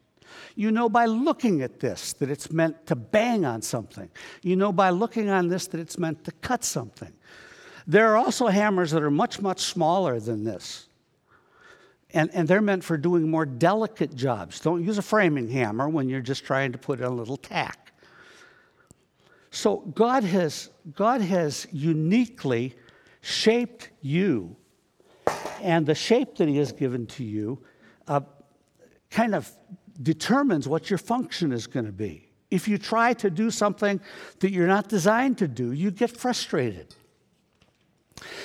You 0.54 0.70
know 0.70 0.88
by 0.88 1.06
looking 1.06 1.62
at 1.62 1.80
this 1.80 2.12
that 2.14 2.30
it's 2.30 2.50
meant 2.50 2.86
to 2.86 2.96
bang 2.96 3.44
on 3.44 3.62
something. 3.62 4.10
You 4.42 4.56
know 4.56 4.72
by 4.72 4.90
looking 4.90 5.30
on 5.30 5.48
this 5.48 5.66
that 5.68 5.80
it's 5.80 5.98
meant 5.98 6.24
to 6.24 6.32
cut 6.32 6.64
something. 6.64 7.12
There 7.86 8.12
are 8.12 8.16
also 8.16 8.48
hammers 8.48 8.90
that 8.90 9.02
are 9.02 9.10
much, 9.10 9.40
much 9.40 9.60
smaller 9.60 10.20
than 10.20 10.44
this. 10.44 10.88
And, 12.12 12.30
and 12.34 12.48
they're 12.48 12.62
meant 12.62 12.84
for 12.84 12.96
doing 12.96 13.30
more 13.30 13.46
delicate 13.46 14.14
jobs. 14.14 14.60
Don't 14.60 14.84
use 14.84 14.98
a 14.98 15.02
framing 15.02 15.48
hammer 15.48 15.88
when 15.88 16.08
you're 16.08 16.20
just 16.20 16.44
trying 16.44 16.72
to 16.72 16.78
put 16.78 17.00
in 17.00 17.06
a 17.06 17.10
little 17.10 17.36
tack. 17.36 17.92
So 19.50 19.78
God 19.94 20.24
has, 20.24 20.70
God 20.94 21.20
has 21.20 21.66
uniquely 21.72 22.76
shaped 23.20 23.90
you, 24.02 24.56
and 25.62 25.86
the 25.86 25.94
shape 25.94 26.36
that 26.36 26.48
He 26.48 26.56
has 26.58 26.72
given 26.72 27.06
to 27.08 27.24
you 27.24 27.58
uh, 28.06 28.20
kind 29.10 29.34
of 29.34 29.50
determines 30.02 30.68
what 30.68 30.90
your 30.90 30.98
function 30.98 31.52
is 31.52 31.66
going 31.66 31.86
to 31.86 31.92
be. 31.92 32.28
If 32.50 32.66
you 32.66 32.78
try 32.78 33.12
to 33.14 33.30
do 33.30 33.50
something 33.50 34.00
that 34.40 34.52
you're 34.52 34.66
not 34.66 34.88
designed 34.88 35.38
to 35.38 35.48
do, 35.48 35.72
you 35.72 35.90
get 35.90 36.16
frustrated. 36.16 36.94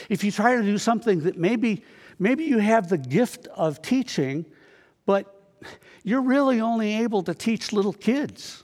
If 0.10 0.24
you 0.24 0.32
try 0.32 0.56
to 0.56 0.62
do 0.62 0.78
something 0.78 1.22
that 1.22 1.38
maybe, 1.38 1.84
maybe 2.20 2.44
you 2.44 2.58
have 2.60 2.90
the 2.90 2.98
gift 2.98 3.48
of 3.48 3.82
teaching, 3.82 4.46
but 5.06 5.42
you're 6.04 6.22
really 6.22 6.60
only 6.60 6.96
able 6.98 7.24
to 7.24 7.34
teach 7.34 7.72
little 7.72 7.94
kids. 7.94 8.64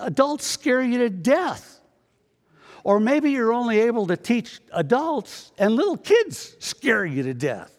Adults 0.00 0.46
scare 0.46 0.82
you 0.82 0.98
to 0.98 1.10
death. 1.10 1.80
Or 2.84 3.00
maybe 3.00 3.32
you're 3.32 3.52
only 3.52 3.80
able 3.80 4.06
to 4.06 4.16
teach 4.16 4.60
adults 4.72 5.52
and 5.58 5.74
little 5.74 5.96
kids 5.96 6.56
scare 6.60 7.04
you 7.04 7.24
to 7.24 7.34
death. 7.34 7.75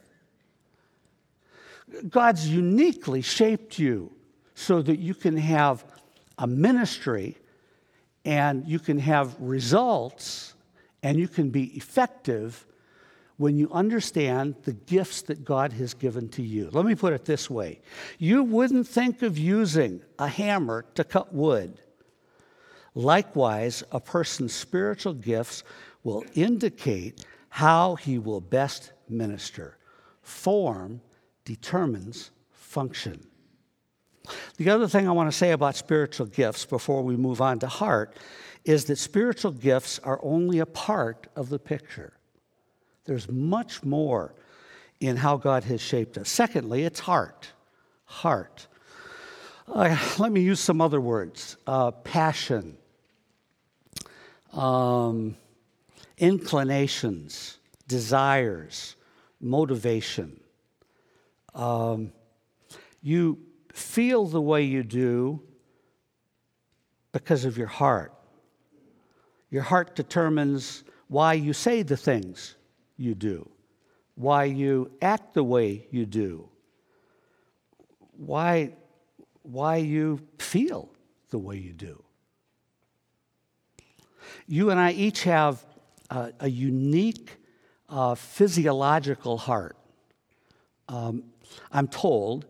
God's 2.10 2.48
uniquely 2.48 3.22
shaped 3.22 3.80
you 3.80 4.12
so 4.56 4.82
that 4.82 5.00
you 5.00 5.14
can 5.14 5.38
have 5.38 5.86
a 6.38 6.48
ministry 6.48 7.38
and 8.26 8.68
you 8.68 8.80
can 8.80 9.00
have 9.00 9.36
results 9.40 10.54
and 11.04 11.18
you 11.18 11.28
can 11.28 11.50
be 11.50 11.76
effective 11.78 12.66
when 13.38 13.56
you 13.58 13.72
understand 13.72 14.56
the 14.64 14.74
gifts 14.74 15.22
that 15.24 15.46
God 15.46 15.72
has 15.74 15.94
given 15.94 16.28
to 16.30 16.42
you. 16.42 16.70
Let 16.72 16.86
me 16.86 16.96
put 16.96 17.14
it 17.14 17.26
this 17.26 17.50
way 17.50 17.80
you 18.18 18.44
wouldn't 18.44 18.88
think 18.88 19.22
of 19.22 19.38
using 19.38 20.02
a 20.20 20.28
hammer 20.28 20.86
to 20.96 21.04
cut 21.04 21.34
wood. 21.34 21.80
Likewise, 22.96 23.84
a 23.92 24.00
person's 24.00 24.54
spiritual 24.54 25.14
gifts 25.14 25.64
will 26.04 26.26
indicate 26.34 27.26
how 27.50 27.96
he 27.96 28.18
will 28.18 28.42
best 28.42 28.92
minister. 29.08 29.78
Form 30.24 31.00
determines 31.48 32.32
function. 32.52 33.26
The 34.58 34.70
other 34.70 34.88
thing 34.90 35.08
I 35.08 35.14
want 35.14 35.32
to 35.32 35.38
say 35.38 35.52
about 35.52 35.78
spiritual 35.78 36.26
gifts 36.26 36.66
before 36.66 37.02
we 37.04 37.16
move 37.16 37.42
on 37.42 37.60
to 37.60 37.68
heart 37.68 38.18
is 38.66 38.84
that 38.86 38.98
spiritual 38.98 39.52
gifts 39.52 39.98
are 40.00 40.20
only 40.22 40.60
a 40.60 40.66
part 40.66 41.28
of 41.38 41.48
the 41.48 41.58
picture. 41.58 42.12
There's 43.06 43.30
much 43.30 43.82
more 43.82 44.36
in 45.00 45.16
how 45.16 45.38
God 45.38 45.64
has 45.64 45.80
shaped 45.80 46.18
us. 46.18 46.28
Secondly, 46.28 46.84
it's 46.84 47.00
heart. 47.00 47.54
Heart. 48.04 48.68
Uh, 49.70 49.98
let 50.18 50.34
me 50.34 50.42
use 50.42 50.60
some 50.60 50.82
other 50.82 51.00
words 51.00 51.56
uh, 51.66 51.92
passion, 51.92 52.78
um, 54.52 55.38
inclinations, 56.18 57.58
desires, 57.88 58.98
motivation. 59.40 60.42
Um, 61.58 62.12
you 63.02 63.40
feel 63.74 64.28
the 64.28 64.42
way 64.42 64.64
you 64.64 64.84
do 64.84 65.42
because 67.12 67.46
of 67.46 67.58
your 67.58 67.68
heart. 67.68 68.14
Your 69.50 69.64
heart 69.64 69.96
determines 69.96 70.84
why 71.08 71.34
you 71.34 71.54
say 71.54 71.82
the 71.82 71.98
things 71.98 72.56
you 72.96 73.16
do, 73.16 73.50
why 74.16 74.44
you 74.44 74.92
act 75.02 75.34
the 75.34 75.44
way 75.44 75.88
you 75.90 76.06
do, 76.06 76.48
why, 78.18 78.74
why 79.42 79.78
you 79.78 80.20
feel 80.38 80.92
the 81.32 81.40
way 81.40 81.58
you 81.58 81.74
do. 81.74 82.04
You 84.48 84.70
and 84.70 84.80
I 84.80 84.92
each 84.92 85.24
have 85.24 85.66
a, 86.12 86.34
a 86.40 86.50
unique 86.50 87.32
uh, 87.90 88.14
physiological 88.14 89.38
heart. 89.38 89.76
Um, 90.90 91.24
I'm 91.72 91.88
told 91.88 92.46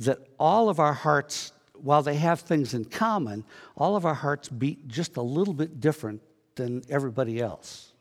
that 0.00 0.18
all 0.38 0.68
of 0.68 0.80
our 0.80 0.92
hearts, 0.92 1.52
while 1.74 2.02
they 2.02 2.16
have 2.16 2.40
things 2.40 2.74
in 2.74 2.84
common, 2.84 3.44
all 3.76 3.96
of 3.96 4.06
our 4.06 4.14
hearts 4.14 4.48
beat 4.48 4.88
just 4.88 5.16
a 5.16 5.22
little 5.22 5.54
bit 5.54 5.80
different 5.80 6.22
than 6.54 6.82
everybody 6.88 7.40
else. 7.40 7.92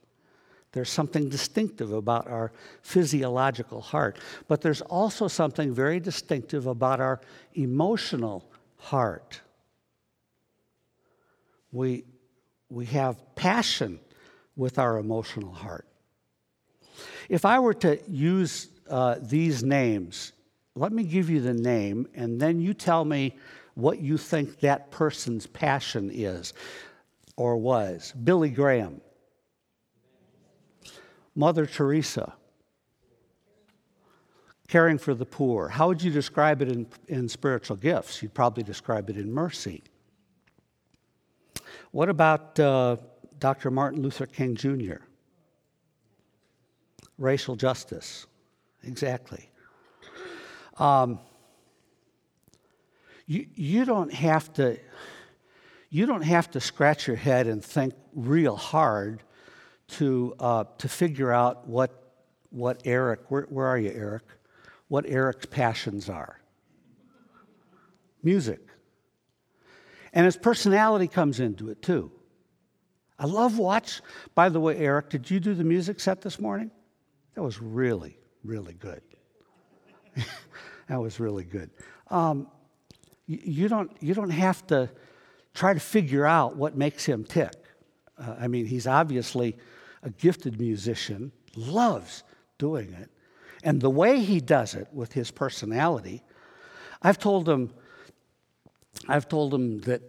There's 0.74 0.90
something 0.90 1.28
distinctive 1.28 1.92
about 1.92 2.28
our 2.28 2.52
physiological 2.82 3.82
heart, 3.82 4.18
but 4.48 4.62
there's 4.62 4.82
also 4.82 5.28
something 5.28 5.74
very 5.74 6.00
distinctive 6.00 6.66
about 6.66 7.02
our 7.02 7.20
emotional 7.56 8.50
heart. 8.78 9.42
We, 11.74 12.06
we 12.70 12.86
have 12.86 13.36
passion 13.36 14.00
with 14.56 14.80
our 14.80 14.98
emotional 14.98 15.52
heart. 15.54 15.88
If 17.28 17.46
I 17.46 17.60
were 17.60 17.74
to 17.76 18.00
use 18.10 18.68
uh, 18.90 19.16
these 19.22 19.64
names, 19.64 20.34
let 20.76 20.92
me 20.92 21.04
give 21.04 21.30
you 21.30 21.42
the 21.42 21.54
name, 21.54 22.08
and 22.14 22.40
then 22.40 22.62
you 22.62 22.74
tell 22.74 23.04
me 23.04 23.36
what 23.76 24.00
you 24.00 24.18
think 24.18 24.60
that 24.62 24.92
person's 24.92 25.48
passion 25.48 26.10
is 26.14 26.54
or 27.36 27.58
was. 27.58 28.14
Billy 28.24 28.50
Graham, 28.50 29.02
Mother 31.36 31.66
Teresa, 31.66 32.34
caring 34.68 34.98
for 34.98 35.14
the 35.14 35.26
poor. 35.26 35.68
How 35.68 35.88
would 35.88 36.02
you 36.02 36.12
describe 36.12 36.62
it 36.62 36.70
in, 36.70 36.88
in 37.08 37.28
spiritual 37.28 37.76
gifts? 37.76 38.22
You'd 38.22 38.34
probably 38.34 38.64
describe 38.64 39.10
it 39.10 39.18
in 39.18 39.32
mercy. 39.32 39.84
What 41.92 42.08
about 42.08 42.58
uh, 42.58 42.96
Dr. 43.40 43.70
Martin 43.72 44.02
Luther 44.02 44.26
King 44.26 44.56
Jr.? 44.56 45.04
Racial 47.18 47.58
justice. 47.58 48.28
Exactly. 48.84 49.51
Um, 50.78 51.20
you, 53.26 53.48
you 53.56 53.86
don't 53.86 54.14
have 54.14 54.52
to 54.54 54.78
you 55.92 56.06
don't 56.06 56.24
have 56.24 56.50
to 56.52 56.62
scratch 56.62 57.06
your 57.06 57.18
head 57.18 57.48
and 57.48 57.64
think 57.64 57.94
real 58.16 58.56
hard 58.56 59.22
to, 59.90 60.34
uh, 60.40 60.64
to 60.78 60.88
figure 60.88 61.34
out 61.34 61.68
what, 61.68 62.14
what 62.50 62.82
Eric, 62.86 63.30
where, 63.30 63.44
where 63.44 63.68
are 63.68 63.78
you, 63.78 63.92
Eric? 63.92 64.24
What 64.88 65.06
Eric's 65.06 65.46
passions 65.46 66.10
are. 66.10 66.40
Music. 68.24 68.62
And 70.14 70.26
his 70.26 70.38
personality 70.38 71.08
comes 71.08 71.42
into 71.42 71.70
it 71.70 71.82
too. 71.82 72.10
I 73.20 73.26
love 73.26 73.58
watch. 73.58 74.02
By 74.34 74.48
the 74.48 74.62
way, 74.62 74.78
Eric, 74.78 75.10
did 75.10 75.30
you 75.30 75.42
do 75.42 75.54
the 75.54 75.64
music 75.64 76.00
set 76.00 76.22
this 76.22 76.40
morning? 76.40 76.72
That 77.36 77.44
was 77.44 77.62
really, 77.62 78.18
really 78.46 78.74
good. 78.74 79.02
that 80.91 80.99
was 80.99 81.21
really 81.21 81.45
good. 81.45 81.69
Um, 82.10 82.49
you, 83.25 83.69
don't, 83.69 83.89
you 84.01 84.13
don't 84.13 84.30
have 84.30 84.67
to 84.67 84.89
try 85.54 85.73
to 85.73 85.80
figure 85.80 86.25
out 86.25 86.58
what 86.58 86.75
makes 86.75 87.06
him 87.06 87.23
tick. 87.23 87.54
Uh, 88.17 88.36
I 88.38 88.49
mean, 88.49 88.65
he's 88.65 88.88
obviously 88.88 89.56
a 90.04 90.10
gifted 90.10 90.60
musician, 90.60 91.32
loves 91.56 92.23
doing 92.58 92.91
it. 92.91 93.10
And 93.63 93.80
the 93.80 93.89
way 93.89 94.19
he 94.19 94.41
does 94.41 94.75
it 94.75 94.89
with 94.91 95.13
his 95.13 95.32
personality, 95.32 96.23
I've 97.01 97.17
told 97.17 97.47
him, 97.47 97.71
I've 99.08 99.30
told 99.30 99.54
him 99.54 99.80
that, 99.84 100.01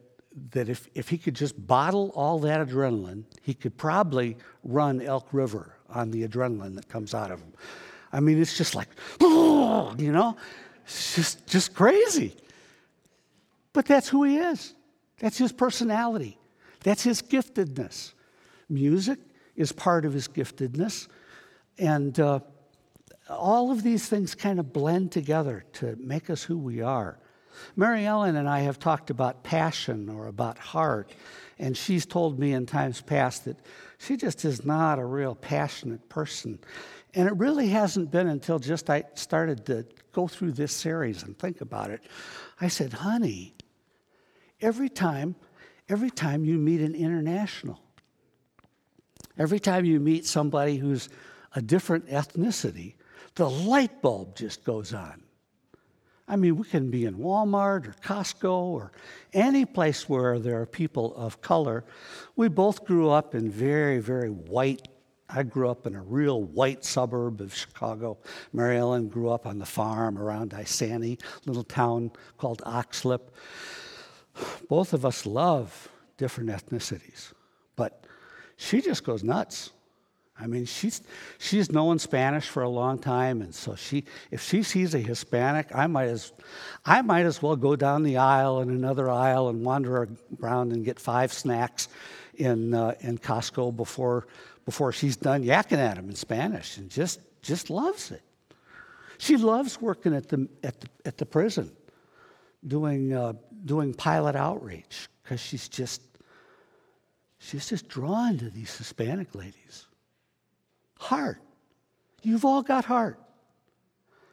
that 0.50 0.68
if, 0.68 0.88
if 0.96 1.08
he 1.08 1.16
could 1.16 1.36
just 1.36 1.64
bottle 1.64 2.10
all 2.16 2.40
that 2.40 2.66
adrenaline, 2.66 3.22
he 3.40 3.54
could 3.54 3.76
probably 3.76 4.36
run 4.64 5.00
Elk 5.00 5.28
River 5.30 5.76
on 5.88 6.10
the 6.10 6.26
adrenaline 6.26 6.74
that 6.74 6.88
comes 6.88 7.14
out 7.14 7.30
of 7.30 7.38
him. 7.38 7.52
I 8.12 8.18
mean, 8.18 8.40
it's 8.42 8.58
just 8.58 8.74
like, 8.74 8.88
you 9.20 10.10
know, 10.12 10.36
it's 10.84 11.16
just, 11.16 11.46
just 11.46 11.74
crazy. 11.74 12.34
But 13.72 13.86
that's 13.86 14.08
who 14.08 14.24
he 14.24 14.36
is. 14.36 14.74
That's 15.18 15.38
his 15.38 15.52
personality, 15.52 16.38
that's 16.80 17.02
his 17.02 17.22
giftedness. 17.22 18.12
Music 18.68 19.18
is 19.54 19.70
part 19.70 20.04
of 20.04 20.12
his 20.12 20.28
giftedness. 20.28 21.08
And 21.78 22.18
uh, 22.18 22.40
all 23.28 23.70
of 23.70 23.82
these 23.82 24.08
things 24.08 24.34
kind 24.34 24.58
of 24.58 24.72
blend 24.72 25.12
together 25.12 25.64
to 25.74 25.96
make 25.96 26.30
us 26.30 26.42
who 26.42 26.58
we 26.58 26.80
are. 26.80 27.18
Mary 27.76 28.06
Ellen 28.06 28.36
and 28.36 28.48
I 28.48 28.60
have 28.60 28.78
talked 28.78 29.10
about 29.10 29.42
passion 29.42 30.08
or 30.08 30.26
about 30.26 30.58
heart, 30.58 31.12
and 31.58 31.76
she's 31.76 32.06
told 32.06 32.38
me 32.38 32.54
in 32.54 32.66
times 32.66 33.00
past 33.00 33.44
that 33.44 33.58
she 33.98 34.16
just 34.16 34.44
is 34.44 34.64
not 34.64 34.98
a 34.98 35.04
real 35.04 35.34
passionate 35.34 36.08
person. 36.08 36.58
And 37.14 37.28
it 37.28 37.36
really 37.36 37.68
hasn't 37.68 38.10
been 38.10 38.26
until 38.26 38.58
just 38.58 38.88
I 38.88 39.04
started 39.14 39.66
to 39.66 39.86
go 40.12 40.29
through 40.29 40.53
this 40.53 40.72
series 40.72 41.22
and 41.22 41.38
think 41.38 41.61
about 41.61 41.90
it. 41.90 42.03
I 42.61 42.68
said, 42.68 42.92
honey, 42.92 43.55
every 44.61 44.88
time, 44.88 45.35
every 45.88 46.11
time 46.11 46.44
you 46.44 46.59
meet 46.59 46.81
an 46.81 46.94
international, 46.94 47.81
every 49.38 49.61
time 49.61 49.85
you 49.85 49.98
meet 50.01 50.27
somebody 50.27 50.77
who's 50.77 51.09
a 51.55 51.62
different 51.62 52.09
ethnicity, 52.09 52.94
the 53.35 53.48
light 53.48 54.03
bulb 54.03 54.37
just 54.37 54.64
goes 54.64 54.92
on. 54.92 55.22
I 56.29 56.37
mean, 56.37 56.57
we 56.57 56.64
can 56.64 56.90
be 56.90 57.05
in 57.05 57.16
Walmart 57.16 57.88
or 57.88 57.94
Costco 58.03 58.53
or 58.53 58.92
any 59.33 59.64
place 59.64 60.09
where 60.09 60.38
there 60.38 60.61
are 60.61 60.66
people 60.66 61.14
of 61.16 61.40
color. 61.40 61.85
We 62.37 62.48
both 62.48 62.85
grew 62.85 63.11
up 63.11 63.35
in 63.35 63.51
very, 63.51 63.98
very 63.98 64.31
white. 64.31 64.88
I 65.34 65.42
grew 65.42 65.70
up 65.70 65.86
in 65.86 65.94
a 65.94 66.02
real 66.02 66.42
white 66.42 66.84
suburb 66.84 67.40
of 67.40 67.54
Chicago. 67.54 68.18
Mary 68.52 68.76
Ellen 68.76 69.08
grew 69.08 69.30
up 69.30 69.46
on 69.46 69.58
the 69.58 69.66
farm 69.66 70.18
around 70.18 70.50
Isanti, 70.50 71.20
little 71.46 71.64
town 71.64 72.10
called 72.36 72.60
Oxlip. 72.66 73.20
Both 74.68 74.92
of 74.92 75.06
us 75.06 75.24
love 75.24 75.88
different 76.18 76.50
ethnicities, 76.50 77.32
but 77.76 78.04
she 78.56 78.80
just 78.80 79.04
goes 79.04 79.24
nuts. 79.24 79.70
I 80.38 80.46
mean, 80.46 80.64
she's, 80.64 81.02
she's 81.38 81.70
known 81.70 81.98
Spanish 81.98 82.48
for 82.48 82.62
a 82.62 82.68
long 82.68 82.98
time, 82.98 83.42
and 83.42 83.54
so 83.54 83.76
she, 83.76 84.04
if 84.30 84.42
she 84.42 84.62
sees 84.62 84.94
a 84.94 84.98
Hispanic, 84.98 85.68
I 85.74 85.86
might, 85.86 86.08
as, 86.08 86.32
I 86.84 87.02
might 87.02 87.26
as 87.26 87.42
well 87.42 87.54
go 87.54 87.76
down 87.76 88.02
the 88.02 88.16
aisle 88.16 88.58
and 88.58 88.70
another 88.70 89.10
aisle 89.10 89.50
and 89.50 89.64
wander 89.64 90.08
around 90.42 90.72
and 90.72 90.84
get 90.84 90.98
five 90.98 91.32
snacks 91.32 91.88
in, 92.34 92.74
uh, 92.74 92.94
in 93.00 93.18
Costco 93.18 93.76
before, 93.76 94.26
before 94.64 94.92
she's 94.92 95.16
done 95.16 95.44
yakking 95.44 95.79
at 95.79 95.96
him 95.96 96.09
in 96.09 96.14
Spanish 96.14 96.77
and 96.77 96.90
just, 96.90 97.20
just 97.42 97.70
loves 97.70 98.11
it. 98.11 98.22
She 99.18 99.37
loves 99.37 99.81
working 99.81 100.14
at 100.14 100.29
the, 100.29 100.48
at 100.62 100.81
the, 100.81 100.88
at 101.05 101.18
the 101.18 101.27
prison, 101.27 101.70
doing, 102.66 103.12
uh, 103.12 103.35
doing 103.64 103.94
pilot 103.94 104.35
outreach, 104.35 105.09
because 105.22 105.40
she's 105.40 105.68
just, 105.68 106.03
she's 107.38 107.68
just 107.68 107.88
drawn 107.88 108.38
to 108.38 108.51
these 108.51 108.77
Hispanic 108.77 109.35
ladies. 109.35 109.87
Heart. 110.98 111.40
You've 112.22 112.44
all 112.44 112.62
got 112.62 112.85
heart. 112.85 113.20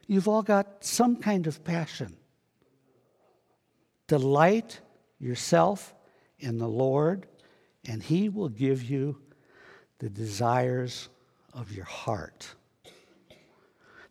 You've 0.06 0.28
all 0.28 0.42
got 0.42 0.84
some 0.84 1.16
kind 1.16 1.46
of 1.46 1.62
passion. 1.62 2.16
Delight 4.08 4.80
yourself 5.20 5.94
in 6.40 6.58
the 6.58 6.68
Lord, 6.68 7.26
and 7.86 8.02
He 8.02 8.28
will 8.28 8.48
give 8.48 8.82
you 8.82 9.20
the 10.00 10.10
desires 10.10 11.08
of 11.54 11.72
your 11.72 11.84
heart. 11.84 12.54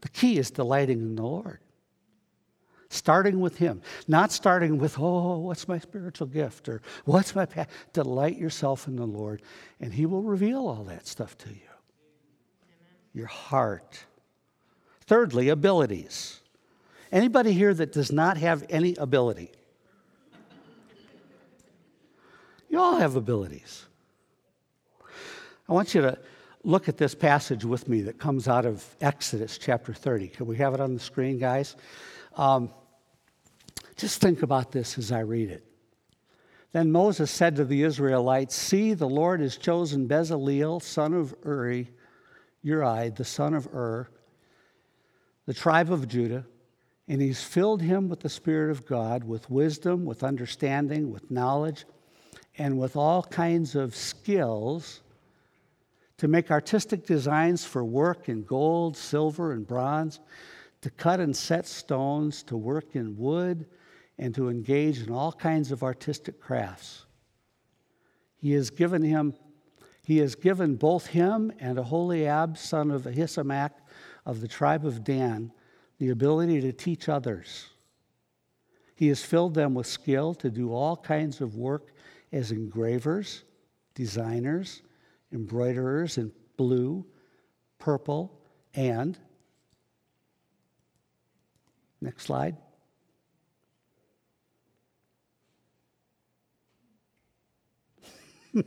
The 0.02 0.10
key 0.10 0.38
is 0.38 0.50
delighting 0.50 1.00
in 1.00 1.16
the 1.16 1.24
Lord. 1.24 1.60
Starting 2.92 3.40
with 3.40 3.58
Him, 3.58 3.82
not 4.08 4.32
starting 4.32 4.80
with, 4.80 4.98
oh, 4.98 5.38
what's 5.40 5.68
my 5.68 5.78
spiritual 5.78 6.26
gift 6.26 6.68
or 6.70 6.82
what's 7.06 7.36
my 7.36 7.46
path. 7.46 7.70
Delight 7.94 8.38
yourself 8.38 8.88
in 8.88 8.96
the 8.96 9.06
Lord, 9.06 9.44
and 9.80 9.94
He 9.94 10.08
will 10.08 10.24
reveal 10.24 10.68
all 10.68 10.84
that 10.86 11.06
stuff 11.06 11.38
to 11.40 11.50
you 11.50 11.70
your 13.14 13.28
heart. 13.28 14.06
Thirdly, 15.02 15.50
abilities. 15.50 16.42
Anybody 17.12 17.54
here 17.54 17.74
that 17.74 17.92
does 17.92 18.12
not 18.12 18.38
have 18.38 18.66
any 18.70 18.96
ability? 18.96 19.52
You 22.70 22.80
all 22.80 22.98
have 22.98 23.16
abilities. 23.16 23.86
I 25.70 25.74
want 25.74 25.94
you 25.94 26.02
to 26.02 26.18
look 26.64 26.90
at 26.90 26.98
this 26.98 27.14
passage 27.14 27.64
with 27.64 27.88
me 27.88 28.02
that 28.02 28.18
comes 28.18 28.48
out 28.48 28.66
of 28.66 28.84
Exodus 29.02 29.60
chapter 29.60 29.94
30. 29.94 30.30
Can 30.30 30.48
we 30.48 30.58
have 30.58 30.74
it 30.74 30.80
on 30.80 30.96
the 30.96 31.00
screen, 31.00 31.38
guys? 31.38 31.76
Um, 32.36 32.72
just 33.96 34.20
think 34.20 34.42
about 34.42 34.72
this 34.72 34.98
as 34.98 35.12
I 35.12 35.20
read 35.20 35.52
it. 35.52 35.64
Then 36.72 36.92
Moses 36.92 37.30
said 37.30 37.56
to 37.58 37.66
the 37.66 37.84
Israelites, 37.84 38.56
See, 38.56 38.96
the 38.96 39.08
Lord 39.08 39.42
has 39.42 39.58
chosen 39.58 40.08
Bezaleel, 40.08 40.82
son 40.82 41.14
of 41.14 41.36
Uri, 41.46 41.92
Uri, 42.64 43.10
the 43.10 43.24
son 43.24 43.54
of 43.54 43.68
Ur, 43.68 44.10
the 45.46 45.54
tribe 45.54 45.92
of 45.92 46.08
Judah, 46.08 46.46
and 47.08 47.22
he's 47.22 47.44
filled 47.44 47.84
him 47.84 48.10
with 48.10 48.22
the 48.22 48.30
Spirit 48.30 48.72
of 48.72 48.88
God, 48.88 49.24
with 49.24 49.48
wisdom, 49.52 50.06
with 50.06 50.24
understanding, 50.24 51.12
with 51.12 51.30
knowledge, 51.30 51.86
and 52.58 52.80
with 52.80 52.96
all 52.96 53.22
kinds 53.22 53.76
of 53.76 53.96
skills 53.96 55.02
to 56.20 56.28
make 56.28 56.52
artistic 56.52 57.06
designs 57.06 57.66
for 57.66 57.84
work 57.84 58.30
in 58.30 58.44
gold, 58.44 58.96
silver, 58.96 59.54
and 59.54 59.66
bronze, 59.66 60.20
to 60.82 60.90
cut 60.90 61.20
and 61.20 61.36
set 61.36 61.66
stones, 61.66 62.44
to 62.44 62.58
work 62.58 62.96
in 62.96 63.18
wood, 63.18 63.66
and 64.18 64.36
to 64.36 64.50
engage 64.50 65.02
in 65.02 65.12
all 65.12 65.32
kinds 65.32 65.72
of 65.72 65.82
artistic 65.82 66.40
crafts. 66.40 67.06
He 68.36 68.52
has 68.52 68.70
given 68.70 69.02
him 69.02 69.34
he 70.04 70.18
has 70.18 70.34
given 70.34 70.76
both 70.76 71.06
him 71.06 71.52
and 71.60 71.78
Aholiab, 71.78 72.58
son 72.58 72.90
of 72.90 73.04
Ahisamach 73.04 73.74
of 74.26 74.42
the 74.42 74.48
tribe 74.48 74.84
of 74.84 75.04
Dan, 75.04 75.52
the 76.00 76.10
ability 76.10 76.62
to 76.62 76.72
teach 76.72 77.08
others. 77.08 77.68
He 78.96 79.08
has 79.10 79.24
filled 79.24 79.54
them 79.54 79.76
with 79.76 79.86
skill 79.86 80.34
to 80.36 80.50
do 80.50 80.74
all 80.74 80.98
kinds 80.98 81.42
of 81.42 81.56
work 81.56 81.94
as 82.32 82.52
engravers, 82.52 83.44
designers, 83.94 84.82
embroiderers 85.34 86.18
in 86.18 86.32
blue, 86.58 87.06
purple, 87.78 88.40
and 88.74 89.18
next 92.02 92.24
slide. 92.24 92.58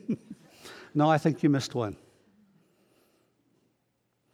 No, 0.95 1.09
I 1.09 1.19
think 1.19 1.43
you 1.43 1.49
missed 1.49 1.75
one. 1.75 1.97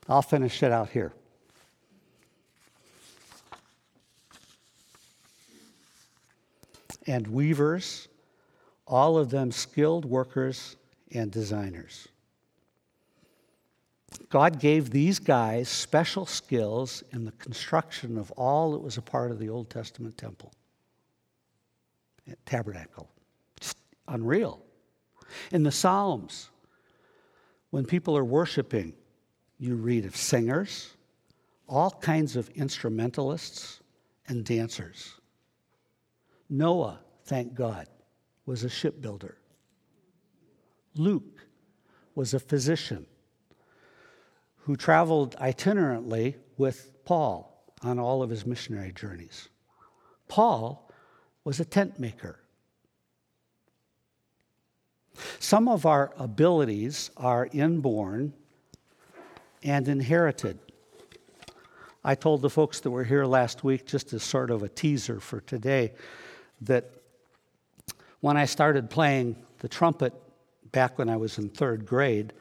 I'll 0.09 0.23
finish 0.23 0.63
it 0.63 0.73
out 0.73 0.89
here. 0.89 1.13
And 7.07 7.27
weavers, 7.29 8.09
all 8.87 9.17
of 9.17 9.31
them 9.31 9.53
skilled 9.53 10.05
workers 10.05 10.77
and 11.13 11.31
designers. 11.31 12.09
God 14.29 14.61
gave 14.61 14.91
these 14.91 15.19
guys 15.19 15.69
special 15.69 16.27
skills 16.27 17.03
in 17.13 17.25
the 17.25 17.33
construction 17.33 18.19
of 18.19 18.31
all 18.33 18.73
that 18.73 18.81
was 18.81 18.99
a 18.99 19.03
part 19.03 19.31
of 19.31 19.39
the 19.39 19.49
Old 19.49 19.71
Testament 19.71 20.19
temple, 20.19 20.53
tabernacle. 22.45 23.09
Just 23.59 23.79
unreal. 24.07 24.61
In 25.51 25.63
the 25.63 25.73
Psalms, 25.73 26.51
when 27.71 27.87
people 27.87 28.17
are 28.19 28.25
worshiping, 28.25 28.93
you 29.59 29.77
read 29.77 30.05
of 30.05 30.15
singers, 30.15 30.95
all 31.67 31.91
kinds 31.91 32.37
of 32.37 32.49
instrumentalists, 32.51 33.81
and 34.29 34.45
dancers. 34.45 35.15
Noah, 36.51 37.01
thank 37.25 37.55
God, 37.55 37.89
was 38.45 38.63
a 38.63 38.69
shipbuilder. 38.69 39.39
Luke 40.95 41.47
was 42.15 42.35
a 42.35 42.41
physician 42.41 43.07
who 44.69 44.77
traveled 44.77 45.35
itinerantly 45.37 46.35
with 46.59 46.93
Paul 47.07 47.65
on 47.81 47.99
all 47.99 48.23
of 48.23 48.29
his 48.29 48.45
missionary 48.45 48.93
journeys. 48.93 49.49
Paul 50.29 50.93
was 51.43 51.59
a 51.59 51.65
tent 51.65 51.99
maker. 51.99 52.39
Some 55.39 55.69
of 55.69 55.87
our 55.87 56.13
abilities 56.19 57.11
are 57.17 57.49
inborn 57.51 58.35
and 59.63 59.89
inherited. 59.89 60.59
I 62.05 62.15
told 62.15 62.43
the 62.43 62.51
folks 62.51 62.81
that 62.81 62.91
were 62.91 63.05
here 63.05 63.25
last 63.25 63.65
week, 63.65 63.87
just 63.87 64.13
as 64.13 64.23
sort 64.23 64.51
of 64.51 64.63
a 64.63 64.69
teaser 64.69 65.19
for 65.19 65.41
today, 65.41 65.93
that 66.61 66.91
when 68.21 68.37
I 68.37 68.45
started 68.45 68.91
playing 68.91 69.37
the 69.61 69.69
trumpet 69.69 70.13
back 70.73 70.99
when 70.99 71.09
I 71.09 71.17
was 71.17 71.39
in 71.39 71.49
third 71.49 71.87
grade, 71.87 72.35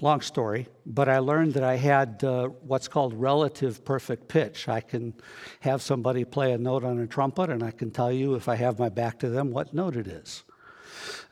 long 0.00 0.20
story, 0.20 0.66
but 0.86 1.08
I 1.08 1.18
learned 1.18 1.54
that 1.54 1.62
I 1.62 1.76
had 1.76 2.22
uh, 2.24 2.48
what's 2.66 2.88
called 2.88 3.14
relative 3.14 3.84
perfect 3.84 4.28
pitch. 4.28 4.68
I 4.68 4.80
can 4.80 5.14
have 5.60 5.82
somebody 5.82 6.24
play 6.24 6.52
a 6.52 6.58
note 6.58 6.84
on 6.84 6.98
a 6.98 7.06
trumpet, 7.06 7.50
and 7.50 7.62
I 7.62 7.70
can 7.70 7.90
tell 7.90 8.12
you 8.12 8.34
if 8.34 8.48
I 8.48 8.56
have 8.56 8.78
my 8.78 8.88
back 8.88 9.18
to 9.20 9.28
them 9.28 9.50
what 9.50 9.72
note 9.72 9.96
it 9.96 10.06
is. 10.06 10.44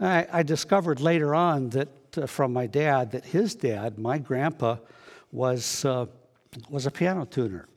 I, 0.00 0.26
I 0.32 0.42
discovered 0.42 1.00
later 1.00 1.34
on 1.34 1.70
that 1.70 1.88
uh, 2.16 2.26
from 2.26 2.52
my 2.52 2.66
dad 2.66 3.12
that 3.12 3.24
his 3.24 3.54
dad, 3.54 3.98
my 3.98 4.18
grandpa, 4.18 4.76
was, 5.30 5.84
uh, 5.84 6.06
was 6.68 6.86
a 6.86 6.90
piano 6.90 7.24
tuner. 7.24 7.68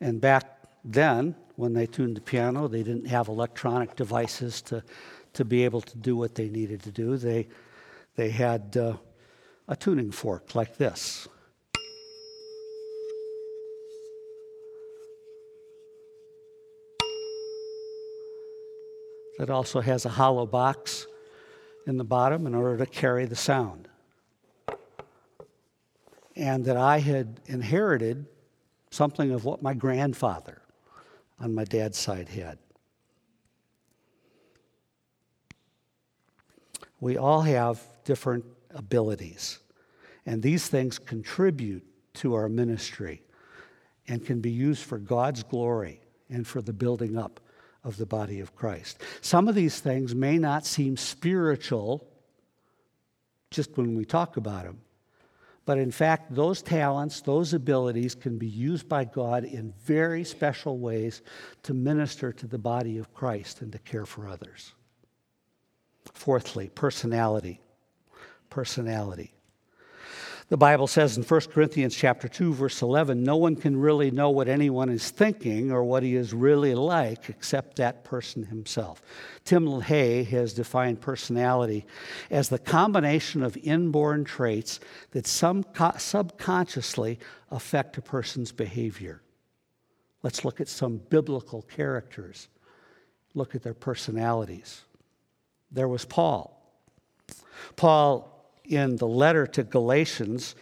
And 0.00 0.20
back 0.20 0.46
then, 0.84 1.34
when 1.56 1.74
they 1.74 1.86
tuned 1.86 2.16
the 2.16 2.22
piano, 2.22 2.68
they 2.68 2.82
didn't 2.82 3.06
have 3.06 3.28
electronic 3.28 3.96
devices 3.96 4.62
to, 4.62 4.82
to 5.34 5.44
be 5.44 5.64
able 5.64 5.82
to 5.82 5.96
do 5.98 6.16
what 6.16 6.34
they 6.34 6.48
needed 6.48 6.82
to 6.84 6.90
do. 6.90 7.16
They, 7.16 7.48
they 8.16 8.30
had 8.30 8.76
uh, 8.76 8.96
a 9.70 9.76
tuning 9.76 10.10
fork 10.10 10.56
like 10.56 10.76
this. 10.76 11.28
That 19.38 19.48
also 19.48 19.80
has 19.80 20.04
a 20.04 20.08
hollow 20.08 20.44
box 20.44 21.06
in 21.86 21.96
the 21.96 22.04
bottom 22.04 22.48
in 22.48 22.54
order 22.54 22.76
to 22.78 22.86
carry 22.86 23.26
the 23.26 23.36
sound. 23.36 23.88
And 26.34 26.64
that 26.64 26.76
I 26.76 26.98
had 26.98 27.40
inherited 27.46 28.26
something 28.90 29.30
of 29.30 29.44
what 29.44 29.62
my 29.62 29.72
grandfather 29.72 30.62
on 31.38 31.54
my 31.54 31.64
dad's 31.64 31.96
side 31.96 32.28
had. 32.28 32.58
We 36.98 37.16
all 37.16 37.42
have 37.42 37.80
different 38.04 38.44
abilities, 38.74 39.58
and 40.26 40.42
these 40.42 40.68
things 40.68 40.98
contribute 40.98 41.84
to 42.14 42.34
our 42.34 42.48
ministry 42.48 43.22
and 44.08 44.24
can 44.24 44.40
be 44.40 44.50
used 44.50 44.84
for 44.84 44.98
God's 44.98 45.42
glory 45.42 46.00
and 46.28 46.46
for 46.46 46.60
the 46.60 46.72
building 46.72 47.16
up 47.16 47.40
of 47.84 47.96
the 47.96 48.06
body 48.06 48.40
of 48.40 48.54
Christ. 48.54 49.00
Some 49.20 49.48
of 49.48 49.54
these 49.54 49.80
things 49.80 50.14
may 50.14 50.38
not 50.38 50.66
seem 50.66 50.96
spiritual 50.96 52.06
just 53.50 53.76
when 53.76 53.96
we 53.96 54.04
talk 54.04 54.36
about 54.36 54.64
them, 54.64 54.80
but 55.64 55.78
in 55.78 55.90
fact, 55.90 56.34
those 56.34 56.62
talents, 56.62 57.20
those 57.20 57.54
abilities 57.54 58.14
can 58.14 58.38
be 58.38 58.46
used 58.46 58.88
by 58.88 59.04
God 59.04 59.44
in 59.44 59.72
very 59.84 60.24
special 60.24 60.78
ways 60.78 61.22
to 61.62 61.74
minister 61.74 62.32
to 62.32 62.46
the 62.46 62.58
body 62.58 62.98
of 62.98 63.14
Christ 63.14 63.60
and 63.60 63.70
to 63.72 63.78
care 63.78 64.06
for 64.06 64.28
others. 64.28 64.74
Fourthly, 66.12 66.68
personality. 66.70 67.60
Personality. 68.50 69.32
The 70.50 70.56
Bible 70.56 70.88
says 70.88 71.16
in 71.16 71.22
1 71.22 71.40
Corinthians 71.52 71.94
chapter 71.94 72.26
2 72.26 72.52
verse 72.54 72.82
11, 72.82 73.22
no 73.22 73.36
one 73.36 73.54
can 73.54 73.76
really 73.76 74.10
know 74.10 74.30
what 74.30 74.48
anyone 74.48 74.88
is 74.88 75.08
thinking 75.08 75.70
or 75.70 75.84
what 75.84 76.02
he 76.02 76.16
is 76.16 76.34
really 76.34 76.74
like 76.74 77.28
except 77.28 77.76
that 77.76 78.02
person 78.02 78.42
himself. 78.42 79.00
Tim 79.44 79.64
LaHaye 79.64 80.26
has 80.26 80.52
defined 80.52 81.00
personality 81.00 81.86
as 82.32 82.48
the 82.48 82.58
combination 82.58 83.44
of 83.44 83.56
inborn 83.58 84.24
traits 84.24 84.80
that 85.12 85.24
some 85.24 85.64
subconsciously 85.96 87.20
affect 87.52 87.96
a 87.96 88.02
person's 88.02 88.50
behavior. 88.50 89.22
Let's 90.24 90.44
look 90.44 90.60
at 90.60 90.68
some 90.68 90.96
biblical 90.96 91.62
characters. 91.62 92.48
Look 93.34 93.54
at 93.54 93.62
their 93.62 93.72
personalities. 93.72 94.82
There 95.70 95.86
was 95.86 96.04
Paul. 96.04 96.60
Paul 97.76 98.39
in 98.70 98.96
the 98.96 99.06
letter 99.06 99.46
to 99.48 99.64
Galatians 99.64 100.54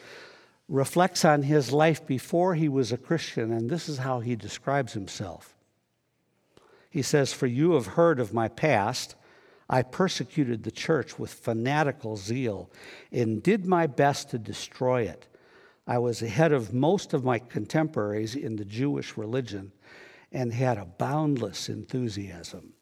reflects 0.69 1.25
on 1.25 1.43
his 1.43 1.73
life 1.73 2.07
before 2.07 2.55
he 2.55 2.69
was 2.69 2.93
a 2.93 2.99
Christian, 2.99 3.53
and 3.53 3.71
this 3.71 3.89
is 3.89 3.99
how 3.99 4.21
he 4.21 4.37
describes 4.37 4.93
himself. 4.93 5.55
He 6.91 7.03
says, 7.03 7.33
For 7.33 7.47
you 7.47 7.73
have 7.73 7.87
heard 7.87 8.19
of 8.19 8.35
my 8.35 8.49
past. 8.49 9.15
I 9.71 9.83
persecuted 9.83 10.63
the 10.63 10.71
church 10.71 11.19
with 11.19 11.31
fanatical 11.31 12.17
zeal 12.17 12.71
and 13.13 13.43
did 13.43 13.67
my 13.67 13.87
best 13.87 14.31
to 14.31 14.39
destroy 14.39 15.03
it. 15.03 15.27
I 15.87 15.99
was 15.99 16.23
ahead 16.23 16.53
of 16.53 16.73
most 16.73 17.13
of 17.13 17.25
my 17.25 17.39
contemporaries 17.39 18.35
in 18.35 18.57
the 18.57 18.65
Jewish 18.65 19.19
religion 19.19 19.73
and 20.33 20.53
had 20.53 20.79
a 20.79 20.87
boundless 20.87 21.69
enthusiasm. 21.69 22.73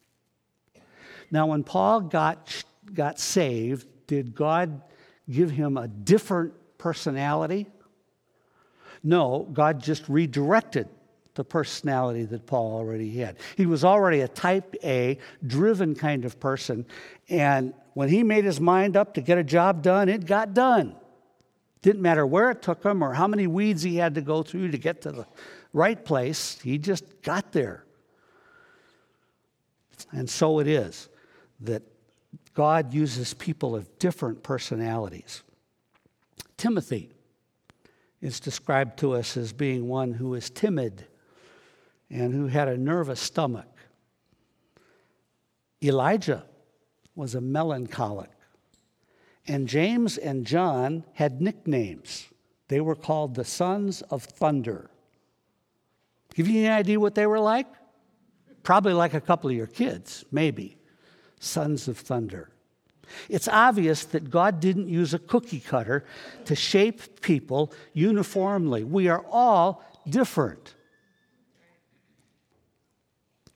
Now, 1.31 1.47
when 1.47 1.65
Paul 1.65 2.03
got, 2.03 2.65
got 2.95 3.19
saved, 3.19 3.89
did 4.07 4.37
God 4.37 4.83
give 5.31 5.51
him 5.51 5.77
a 5.77 5.89
different 5.89 6.55
personality? 6.79 7.67
No, 9.03 9.49
God 9.53 9.83
just 9.83 10.09
redirected 10.09 10.89
the 11.35 11.45
personality 11.45 12.25
that 12.25 12.47
Paul 12.47 12.73
already 12.75 13.11
had. 13.19 13.37
He 13.57 13.67
was 13.67 13.85
already 13.85 14.21
a 14.21 14.29
type 14.29 14.75
A, 14.83 15.19
driven 15.47 15.95
kind 15.95 16.25
of 16.25 16.41
person, 16.41 16.87
and 17.29 17.75
when 17.95 18.09
he 18.09 18.23
made 18.23 18.45
his 18.45 18.61
mind 18.61 18.97
up 18.97 19.15
to 19.15 19.21
get 19.21 19.39
a 19.39 19.45
job 19.45 19.83
done, 19.83 20.09
it 20.09 20.27
got 20.27 20.55
done. 20.55 20.97
Didn't 21.83 22.03
matter 22.03 22.27
where 22.27 22.51
it 22.51 22.63
took 22.63 22.83
him 22.83 23.03
or 23.03 23.15
how 23.15 23.27
many 23.27 23.47
weeds 23.47 23.83
he 23.83 23.97
had 23.97 24.17
to 24.17 24.21
go 24.21 24.43
through 24.43 24.73
to 24.73 24.79
get 24.79 25.03
to 25.03 25.13
the 25.13 25.27
right 25.73 26.03
place, 26.05 26.59
he 26.63 26.79
just 26.79 27.23
got 27.23 27.53
there. 27.53 27.85
And 30.11 30.29
so 30.29 30.59
it 30.59 30.67
is 30.67 31.09
that 31.61 31.83
God 32.57 32.95
uses 32.95 33.35
people 33.35 33.77
of 33.77 33.99
different 33.99 34.43
personalities. 34.43 35.43
Timothy 36.57 37.11
is 38.23 38.41
described 38.41 38.99
to 39.01 39.13
us 39.13 39.37
as 39.37 39.53
being 39.53 39.89
one 39.89 40.15
who 40.15 40.33
is 40.33 40.49
timid 40.49 41.05
and 42.11 42.33
who 42.33 42.47
had 42.47 42.67
a 42.67 42.79
nervous 42.79 43.21
stomach. 43.21 43.69
Elijah 45.83 46.45
was 47.15 47.35
a 47.35 47.43
melancholic. 47.43 48.31
And 49.47 49.69
James 49.69 50.17
and 50.17 50.47
John 50.47 51.05
had 51.13 51.43
nicknames. 51.43 52.27
They 52.69 52.81
were 52.81 52.97
called 52.97 53.35
the 53.35 53.45
sons 53.45 54.01
of 54.01 54.23
thunder. 54.23 54.91
Give 56.35 56.49
you 56.49 56.61
any 56.61 56.71
idea 56.71 56.99
what 56.99 57.15
they 57.15 57.27
were 57.27 57.39
like? 57.39 57.67
Probably 58.63 58.95
like 58.95 59.13
a 59.13 59.21
couple 59.21 59.51
of 59.51 59.57
your 59.57 59.67
kids, 59.67 60.25
maybe 60.33 60.79
sons 61.39 61.89
of 61.89 61.99
thunder. 61.99 62.51
It's 63.29 63.49
obvious 63.49 64.05
that 64.07 64.31
God 64.31 64.61
didn't 64.61 64.89
use 64.89 65.15
a 65.15 65.19
cookie 65.19 65.61
cutter 65.61 66.05
to 66.45 66.57
shape 66.57 67.21
people 67.21 67.73
uniformly. 67.93 68.85
We 68.85 69.09
are 69.09 69.25
all 69.31 69.85
different. 70.09 70.75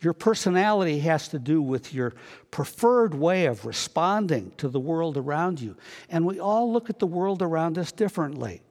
Your 0.00 0.14
personality 0.14 1.00
has 1.00 1.28
to 1.28 1.38
do 1.38 1.60
with 1.60 1.92
your 1.92 2.14
preferred 2.50 3.14
way 3.14 3.46
of 3.46 3.66
responding 3.66 4.52
to 4.56 4.68
the 4.68 4.80
world 4.80 5.16
around 5.16 5.60
you. 5.60 5.76
And 6.08 6.24
we 6.24 6.40
all 6.40 6.72
look 6.72 6.88
at 6.88 6.98
the 6.98 7.06
world 7.06 7.42
around 7.42 7.76
us 7.76 7.92
differently. 7.92 8.62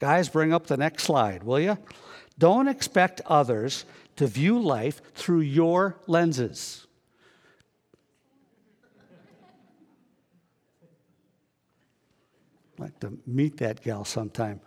Guys, 0.00 0.28
bring 0.28 0.52
up 0.52 0.66
the 0.66 0.76
next 0.76 1.04
slide, 1.04 1.44
will 1.44 1.60
you? 1.60 1.78
Don't 2.38 2.68
expect 2.68 3.20
others 3.26 3.84
to 4.16 4.26
view 4.26 4.58
life 4.58 5.00
through 5.14 5.40
your 5.40 5.96
lenses. 6.06 6.85
Like 12.78 12.98
to 13.00 13.18
meet 13.26 13.58
that 13.58 13.82
gal 13.82 14.04
sometime. 14.04 14.60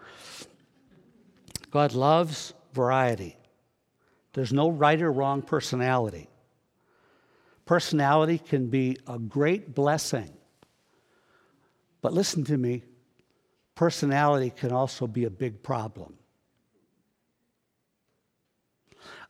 God 1.72 1.94
loves 1.94 2.54
variety. 2.74 3.38
There's 4.34 4.54
no 4.54 4.70
right 4.70 5.02
or 5.02 5.12
wrong 5.12 5.42
personality. 5.42 6.30
Personality 7.66 8.40
can 8.40 8.68
be 8.68 8.98
a 9.08 9.20
great 9.20 9.76
blessing. 9.76 10.32
But 12.02 12.14
listen 12.14 12.44
to 12.46 12.58
me 12.58 12.84
personality 13.80 14.50
can 14.50 14.74
also 14.74 15.08
be 15.08 15.24
a 15.24 15.30
big 15.30 15.64
problem. 15.64 16.14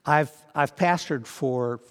I've, 0.03 0.31
I've 0.55 0.75
pastored 0.75 1.27
for 1.27 1.81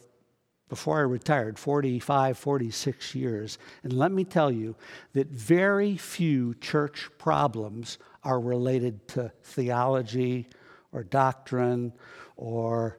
before 0.69 0.99
I 0.99 1.03
retired, 1.03 1.59
45, 1.59 2.37
46 2.37 3.15
years. 3.15 3.59
And 3.83 3.93
let 3.93 4.13
me 4.13 4.25
tell 4.25 4.51
you 4.51 4.77
that 5.15 5.29
very 5.29 5.97
few 5.97 6.55
church 6.55 7.09
problems 7.19 7.99
are 8.23 8.41
related 8.41 9.09
to 9.09 9.33
theology 9.43 10.49
or 10.93 11.03
doctrine 11.03 11.93
or 12.37 12.99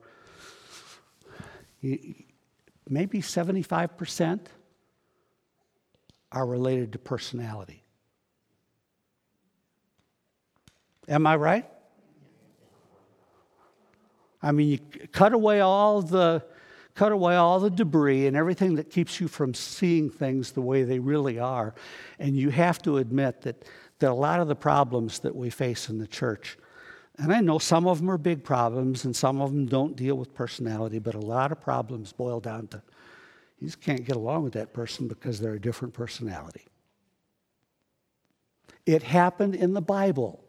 maybe 2.89 3.21
75% 3.21 4.39
are 6.31 6.45
related 6.45 6.93
to 6.93 6.99
personality. 6.99 7.83
Am 11.07 11.25
I 11.25 11.35
right? 11.35 11.65
I 14.41 14.51
mean, 14.51 14.69
you 14.69 14.79
cut 15.11 15.33
away 15.33 15.59
all 15.59 16.01
the 16.01 16.43
cut 16.99 17.13
away 17.13 17.37
all 17.37 17.61
the 17.61 17.69
debris 17.69 18.27
and 18.27 18.35
everything 18.35 18.75
that 18.75 18.89
keeps 18.89 19.21
you 19.21 19.27
from 19.29 19.53
seeing 19.53 20.09
things 20.09 20.51
the 20.51 20.59
way 20.59 20.83
they 20.83 20.99
really 20.99 21.39
are. 21.39 21.73
And 22.19 22.35
you 22.35 22.49
have 22.49 22.81
to 22.81 22.97
admit 22.97 23.43
that, 23.43 23.63
that 23.99 24.11
a 24.11 24.13
lot 24.13 24.41
of 24.41 24.49
the 24.49 24.55
problems 24.55 25.19
that 25.19 25.33
we 25.33 25.49
face 25.49 25.87
in 25.87 25.97
the 25.97 26.07
church, 26.07 26.57
and 27.17 27.31
I 27.31 27.39
know 27.39 27.57
some 27.57 27.87
of 27.87 27.99
them 27.99 28.11
are 28.11 28.17
big 28.17 28.43
problems 28.43 29.05
and 29.05 29.15
some 29.15 29.39
of 29.39 29.53
them 29.53 29.65
don't 29.65 29.95
deal 29.95 30.15
with 30.15 30.33
personality, 30.33 30.99
but 30.99 31.15
a 31.15 31.19
lot 31.19 31.53
of 31.53 31.61
problems 31.61 32.11
boil 32.11 32.41
down 32.41 32.67
to 32.67 32.81
you 33.59 33.67
just 33.67 33.79
can't 33.79 34.03
get 34.03 34.17
along 34.17 34.43
with 34.43 34.53
that 34.53 34.73
person 34.73 35.07
because 35.07 35.39
they're 35.39 35.53
a 35.53 35.61
different 35.61 35.93
personality. 35.93 36.65
It 38.85 39.03
happened 39.03 39.55
in 39.55 39.73
the 39.73 39.81
Bible. 39.81 40.43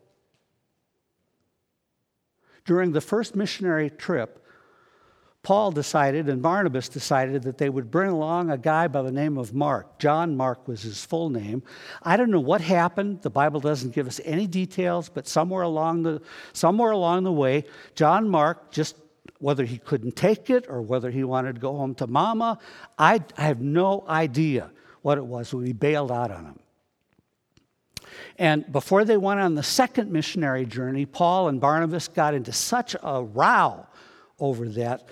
During 2.65 2.91
the 2.91 3.01
first 3.01 3.37
missionary 3.37 3.89
trip, 3.89 4.45
Paul 5.43 5.71
decided 5.71 6.29
and 6.29 6.43
Barnabas 6.43 6.89
decided 6.89 7.45
that 7.45 7.57
they 7.57 7.71
would 7.71 7.91
bring 7.91 8.11
along 8.11 8.51
a 8.51 8.59
guy 8.59 8.89
by 8.89 9.01
the 9.03 9.11
name 9.11 9.39
of 9.39 9.55
Mark. 9.55 9.99
John 9.99 10.37
Mark 10.37 10.69
was 10.69 10.83
his 10.83 11.05
full 11.05 11.31
name. 11.31 11.63
I 12.03 12.19
don't 12.19 12.31
know 12.31 12.41
what 12.41 12.61
happened. 12.61 13.23
The 13.23 13.31
Bible 13.31 13.59
doesn't 13.59 13.95
give 13.95 14.07
us 14.07 14.21
any 14.25 14.47
details, 14.47 15.09
but 15.09 15.27
somewhere 15.27 15.63
along 15.63 16.03
the, 16.03 16.21
somewhere 16.53 16.91
along 16.91 17.25
the 17.25 17.33
way, 17.33 17.65
John 17.95 18.29
Mark 18.29 18.71
just 18.71 18.97
whether 19.39 19.65
he 19.65 19.79
couldn't 19.79 20.17
take 20.17 20.51
it 20.51 20.67
or 20.69 20.83
whether 20.83 21.11
he 21.11 21.25
wanted 21.25 21.55
to 21.55 21.61
go 21.61 21.75
home 21.75 21.95
to 21.95 22.07
mama, 22.07 22.59
I, 22.99 23.23
I 23.39 23.43
have 23.43 23.61
no 23.61 24.05
idea 24.07 24.71
what 25.03 25.17
it 25.17 25.25
was 25.25 25.55
We 25.55 25.73
bailed 25.73 26.13
out 26.13 26.31
on 26.31 26.45
him. 26.45 26.59
And 28.39 28.71
before 28.71 29.05
they 29.05 29.17
went 29.17 29.41
on 29.41 29.55
the 29.55 29.63
second 29.63 30.11
missionary 30.11 30.67
journey, 30.67 31.07
Paul 31.07 31.49
and 31.49 31.61
Barnabas 31.61 32.09
got 32.09 32.35
into 32.35 32.53
such 32.53 32.95
a 33.03 33.23
row 33.23 33.87
over 34.39 34.69
that. 34.71 35.09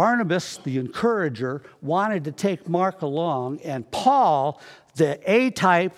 Barnabas, 0.00 0.56
the 0.64 0.78
encourager, 0.78 1.60
wanted 1.82 2.24
to 2.24 2.32
take 2.32 2.66
Mark 2.66 3.02
along, 3.02 3.60
and 3.60 3.90
Paul, 3.90 4.58
the 4.94 5.20
A 5.30 5.50
type, 5.50 5.94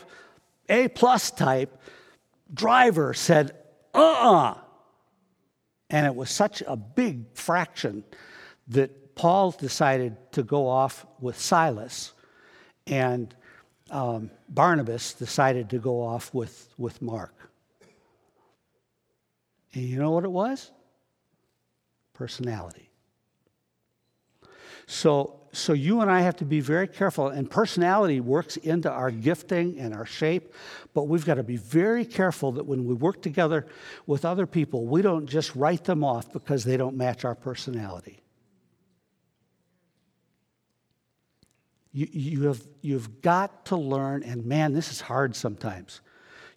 A 0.69 0.89
plus 0.89 1.31
type 1.31 1.81
driver, 2.53 3.15
said, 3.15 3.53
uh 3.95 4.01
uh-uh. 4.01 4.51
uh 4.51 4.55
And 5.89 6.05
it 6.05 6.17
was 6.17 6.31
such 6.31 6.65
a 6.67 6.75
big 6.75 7.27
fraction 7.35 8.03
that 8.67 9.15
Paul 9.15 9.53
decided 9.53 10.17
to 10.33 10.43
go 10.43 10.69
off 10.69 11.07
with 11.21 11.39
Silas, 11.39 12.13
and 12.89 13.33
um, 13.93 14.33
Barnabas 14.49 15.13
decided 15.13 15.71
to 15.71 15.79
go 15.79 16.03
off 16.03 16.35
with, 16.35 16.75
with 16.77 17.01
Mark. 17.01 17.37
And 19.75 19.85
you 19.85 19.97
know 20.01 20.11
what 20.11 20.25
it 20.25 20.33
was? 20.33 20.73
Personality. 22.15 22.89
So, 24.87 25.41
so 25.53 25.73
you 25.73 26.01
and 26.01 26.11
I 26.11 26.21
have 26.23 26.37
to 26.37 26.45
be 26.45 26.61
very 26.61 26.89
careful, 26.89 27.29
and 27.29 27.51
personality 27.51 28.21
works 28.21 28.57
into 28.57 28.91
our 28.91 29.11
gifting 29.11 29.79
and 29.79 29.95
our 29.95 30.07
shape, 30.07 30.55
but 30.95 31.05
we've 31.05 31.25
got 31.25 31.35
to 31.35 31.43
be 31.43 31.57
very 31.57 32.05
careful 32.05 32.53
that 32.53 32.65
when 32.65 32.85
we 32.85 32.95
work 32.95 33.23
together 33.23 33.67
with 34.07 34.25
other 34.25 34.47
people, 34.47 34.87
we 34.87 35.03
don't 35.03 35.27
just 35.27 35.55
write 35.55 35.85
them 35.85 36.03
off 36.03 36.33
because 36.33 36.65
they 36.65 36.77
don't 36.77 36.97
match 36.97 37.25
our 37.25 37.35
personality. 37.35 38.23
You, 41.93 42.09
you 42.11 42.43
have, 42.45 42.67
you've 42.81 43.21
got 43.21 43.67
to 43.67 43.77
learn, 43.77 44.23
and 44.23 44.47
man, 44.47 44.73
this 44.73 44.91
is 44.91 45.01
hard 45.03 45.37
sometimes. 45.37 46.01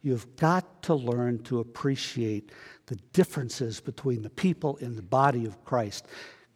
You've 0.02 0.36
got 0.38 0.84
to 0.84 0.96
learn 0.96 1.44
to 1.44 1.60
appreciate 1.60 2.52
the 2.86 2.96
differences 3.12 3.82
between 3.82 4.22
the 4.22 4.30
people 4.30 4.78
in 4.78 4.96
the 4.96 5.02
body 5.02 5.46
of 5.46 5.66
Christ, 5.66 6.08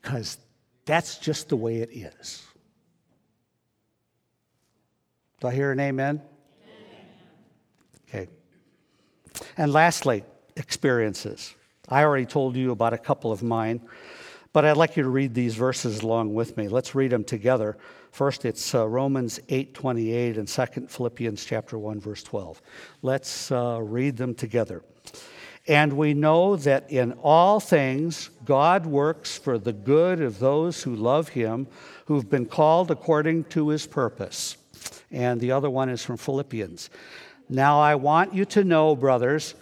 because 0.01 0.37
that's 0.89 1.19
just 1.19 1.49
the 1.49 1.55
way 1.55 1.77
it 1.77 1.91
is. 1.91 2.43
Do 5.39 5.47
I 5.47 5.53
hear 5.53 5.71
an 5.71 5.79
amen? 5.79 6.19
amen? 8.09 8.23
Okay. 8.23 8.27
And 9.55 9.71
lastly, 9.71 10.23
experiences. 10.55 11.53
I 11.87 12.03
already 12.03 12.25
told 12.25 12.55
you 12.55 12.71
about 12.71 12.93
a 12.93 12.97
couple 12.97 13.31
of 13.31 13.43
mine, 13.43 13.81
but 14.51 14.65
I'd 14.65 14.77
like 14.77 14.97
you 14.97 15.03
to 15.03 15.09
read 15.09 15.35
these 15.35 15.53
verses 15.53 16.01
along 16.01 16.33
with 16.33 16.57
me. 16.57 16.67
Let's 16.67 16.95
read 16.95 17.11
them 17.11 17.23
together. 17.23 17.77
First, 18.11 18.43
it's 18.43 18.73
uh, 18.73 18.87
Romans 18.87 19.39
8:28 19.47 20.39
and 20.39 20.49
second 20.49 20.89
Philippians 20.89 21.45
chapter 21.45 21.77
1 21.77 21.99
verse 21.99 22.23
12. 22.23 22.63
Let's 23.03 23.51
uh, 23.51 23.79
read 23.79 24.17
them 24.17 24.33
together. 24.33 24.81
And 25.69 25.93
we 25.93 26.15
know 26.15 26.55
that 26.55 26.91
in 26.91 27.11
all 27.21 27.59
things 27.59 28.31
God 28.43 28.87
works 28.87 29.37
for 29.37 29.59
the 29.59 29.71
good 29.71 30.19
of 30.19 30.39
those 30.39 30.81
who 30.81 30.95
love 30.95 31.29
him, 31.29 31.67
who've 32.07 32.27
been 32.27 32.47
called 32.47 32.89
according 32.89 33.43
to 33.45 33.69
his 33.69 33.85
purpose. 33.85 34.57
And 35.11 35.39
the 35.39 35.51
other 35.51 35.69
one 35.69 35.89
is 35.89 36.03
from 36.03 36.17
Philippians. 36.17 36.89
Now 37.49 37.79
I 37.79 37.93
want 37.93 38.33
you 38.33 38.45
to 38.45 38.63
know, 38.63 38.95
brothers, 38.95 39.53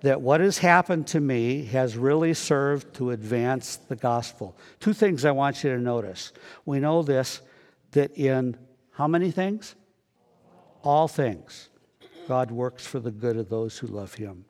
that 0.00 0.22
what 0.22 0.40
has 0.40 0.56
happened 0.56 1.06
to 1.08 1.20
me 1.20 1.66
has 1.66 1.94
really 1.94 2.32
served 2.32 2.94
to 2.94 3.10
advance 3.10 3.76
the 3.76 3.96
gospel. 3.96 4.56
Two 4.80 4.94
things 4.94 5.26
I 5.26 5.30
want 5.30 5.62
you 5.62 5.74
to 5.74 5.78
notice. 5.78 6.32
We 6.64 6.80
know 6.80 7.02
this 7.02 7.42
that 7.90 8.16
in 8.16 8.56
how 8.92 9.06
many 9.06 9.30
things? 9.30 9.74
All 10.82 11.06
things. 11.06 11.68
God 12.26 12.50
works 12.50 12.86
for 12.86 12.98
the 12.98 13.10
good 13.10 13.36
of 13.36 13.50
those 13.50 13.76
who 13.76 13.88
love 13.88 14.14
him. 14.14 14.46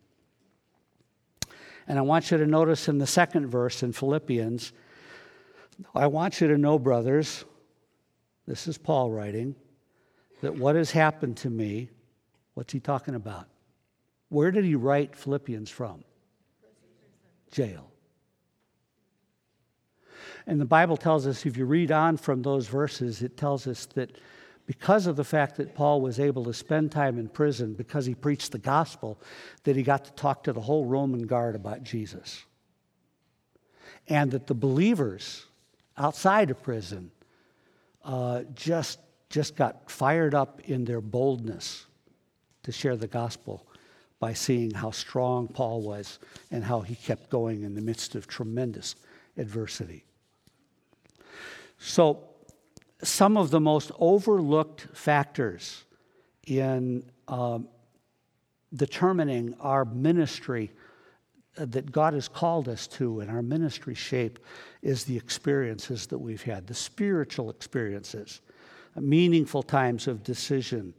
And 1.91 1.99
I 1.99 2.03
want 2.03 2.31
you 2.31 2.39
to 2.39 2.47
notice 2.47 2.87
in 2.87 2.99
the 2.99 3.07
second 3.07 3.49
verse 3.49 3.83
in 3.83 3.91
Philippians, 3.93 4.73
I 5.93 6.07
want 6.07 6.41
you 6.41 6.47
to 6.47 6.57
know, 6.57 6.79
brothers, 6.79 7.45
this 8.47 8.69
is 8.69 8.79
Paul 8.79 9.11
writing, 9.11 9.57
that 10.41 10.55
what 10.55 10.77
has 10.77 10.93
happened 10.93 11.37
to 11.39 11.51
me, 11.51 11.91
what's 12.55 12.73
he 12.73 12.79
talking 12.79 13.17
about? 13.17 13.49
Where 14.29 14.53
did 14.53 14.65
he 14.65 14.77
write 14.77 15.17
Philippians 15.17 15.69
from? 15.69 16.05
Jail. 17.51 17.91
And 20.47 20.61
the 20.61 20.65
Bible 20.65 20.97
tells 20.97 21.27
us, 21.27 21.45
if 21.45 21.57
you 21.57 21.65
read 21.65 21.91
on 21.91 22.19
from 22.19 22.43
those 22.43 22.69
verses, 22.69 23.21
it 23.21 23.37
tells 23.37 23.67
us 23.67 23.87
that 23.95 24.17
because 24.71 25.09
of 25.09 25.17
the 25.17 25.25
fact 25.25 25.57
that 25.57 25.75
Paul 25.75 26.01
was 26.01 26.21
able 26.21 26.45
to 26.45 26.55
spend 26.55 26.93
time 26.93 27.19
in 27.19 27.27
prison 27.27 27.75
because 27.75 28.07
he 28.07 28.15
preached 28.15 28.53
the 28.53 28.59
gospel, 28.59 29.21
that 29.65 29.75
he 29.75 29.83
got 29.83 30.05
to 30.05 30.13
talk 30.13 30.45
to 30.45 30.53
the 30.53 30.61
whole 30.61 30.85
Roman 30.85 31.27
guard 31.27 31.57
about 31.57 31.83
Jesus. 31.83 32.45
And 34.07 34.31
that 34.31 34.47
the 34.47 34.55
believers 34.55 35.45
outside 35.99 36.53
of 36.53 36.63
prison 36.63 37.11
uh, 38.05 38.45
just, 38.55 39.01
just 39.29 39.57
got 39.57 39.91
fired 39.91 40.37
up 40.37 40.61
in 40.61 40.85
their 40.85 41.01
boldness 41.01 41.87
to 42.63 42.71
share 42.71 42.97
the 42.97 43.09
gospel 43.09 43.67
by 44.21 44.35
seeing 44.35 44.71
how 44.71 44.93
strong 44.93 45.49
Paul 45.49 45.83
was 45.83 46.21
and 46.53 46.63
how 46.63 46.83
he 46.83 46.95
kept 46.95 47.29
going 47.29 47.65
in 47.65 47.75
the 47.75 47.83
midst 47.83 48.15
of 48.15 48.29
tremendous 48.29 48.95
adversity. 49.37 50.05
So, 51.77 52.30
some 53.03 53.37
of 53.37 53.51
the 53.51 53.61
most 53.61 53.91
overlooked 53.99 54.89
factors 54.93 55.85
in 56.47 57.03
um, 57.29 57.69
determining 58.75 59.55
our 59.61 59.85
ministry 59.85 60.71
uh, 61.59 61.65
that 61.67 61.91
God 61.91 62.15
has 62.15 62.29
called 62.29 62.69
us 62.69 62.87
to 62.89 63.21
and 63.21 63.31
our 63.31 63.43
ministry 63.43 63.95
shape 63.95 64.39
is 64.83 65.05
the 65.05 65.17
experiences 65.17 66.07
that 66.09 66.19
we've 66.19 66.43
had, 66.43 66.67
the 66.67 66.75
spiritual 66.75 67.51
experiences, 67.51 68.41
meaningful 68.97 69.63
times 69.63 70.07
of 70.07 70.23
decision, 70.23 70.95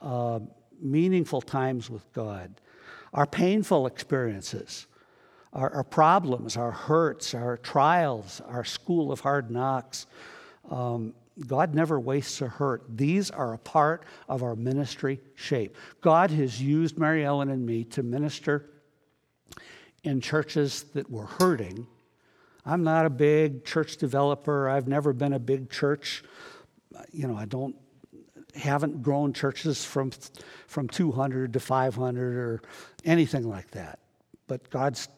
uh, 0.00 0.40
meaningful 0.80 1.40
times 1.40 1.88
with 1.88 2.10
God, 2.12 2.60
our 3.12 3.26
painful 3.26 3.86
experiences, 3.86 4.86
our, 5.52 5.70
our 5.70 5.84
problems, 5.84 6.56
our 6.56 6.72
hurts, 6.72 7.32
our 7.32 7.56
trials, 7.56 8.40
our 8.46 8.64
school 8.64 9.12
of 9.12 9.20
hard 9.20 9.50
knocks. 9.50 10.06
Um, 10.70 11.14
God 11.46 11.74
never 11.74 11.98
wastes 11.98 12.40
a 12.40 12.48
hurt. 12.48 12.84
These 12.88 13.30
are 13.30 13.54
a 13.54 13.58
part 13.58 14.04
of 14.28 14.42
our 14.42 14.54
ministry 14.54 15.20
shape. 15.34 15.76
God 16.00 16.30
has 16.30 16.60
used 16.60 16.98
Mary 16.98 17.24
Ellen 17.24 17.50
and 17.50 17.66
me 17.66 17.84
to 17.84 18.02
minister 18.02 18.70
in 20.04 20.20
churches 20.20 20.84
that 20.94 21.10
were 21.10 21.26
hurting. 21.26 21.86
I'm 22.64 22.84
not 22.84 23.04
a 23.04 23.10
big 23.10 23.64
church 23.64 23.96
developer. 23.96 24.68
I've 24.68 24.86
never 24.86 25.12
been 25.12 25.32
a 25.32 25.38
big 25.38 25.70
church. 25.70 26.22
You 27.10 27.26
know, 27.26 27.36
I 27.36 27.46
don't 27.46 27.76
haven't 28.54 29.02
grown 29.02 29.32
churches 29.32 29.84
from 29.84 30.12
from 30.68 30.88
200 30.88 31.52
to 31.54 31.60
500 31.60 32.36
or 32.36 32.62
anything 33.04 33.48
like 33.48 33.70
that. 33.72 33.98
But 34.46 34.70
God's 34.70 35.08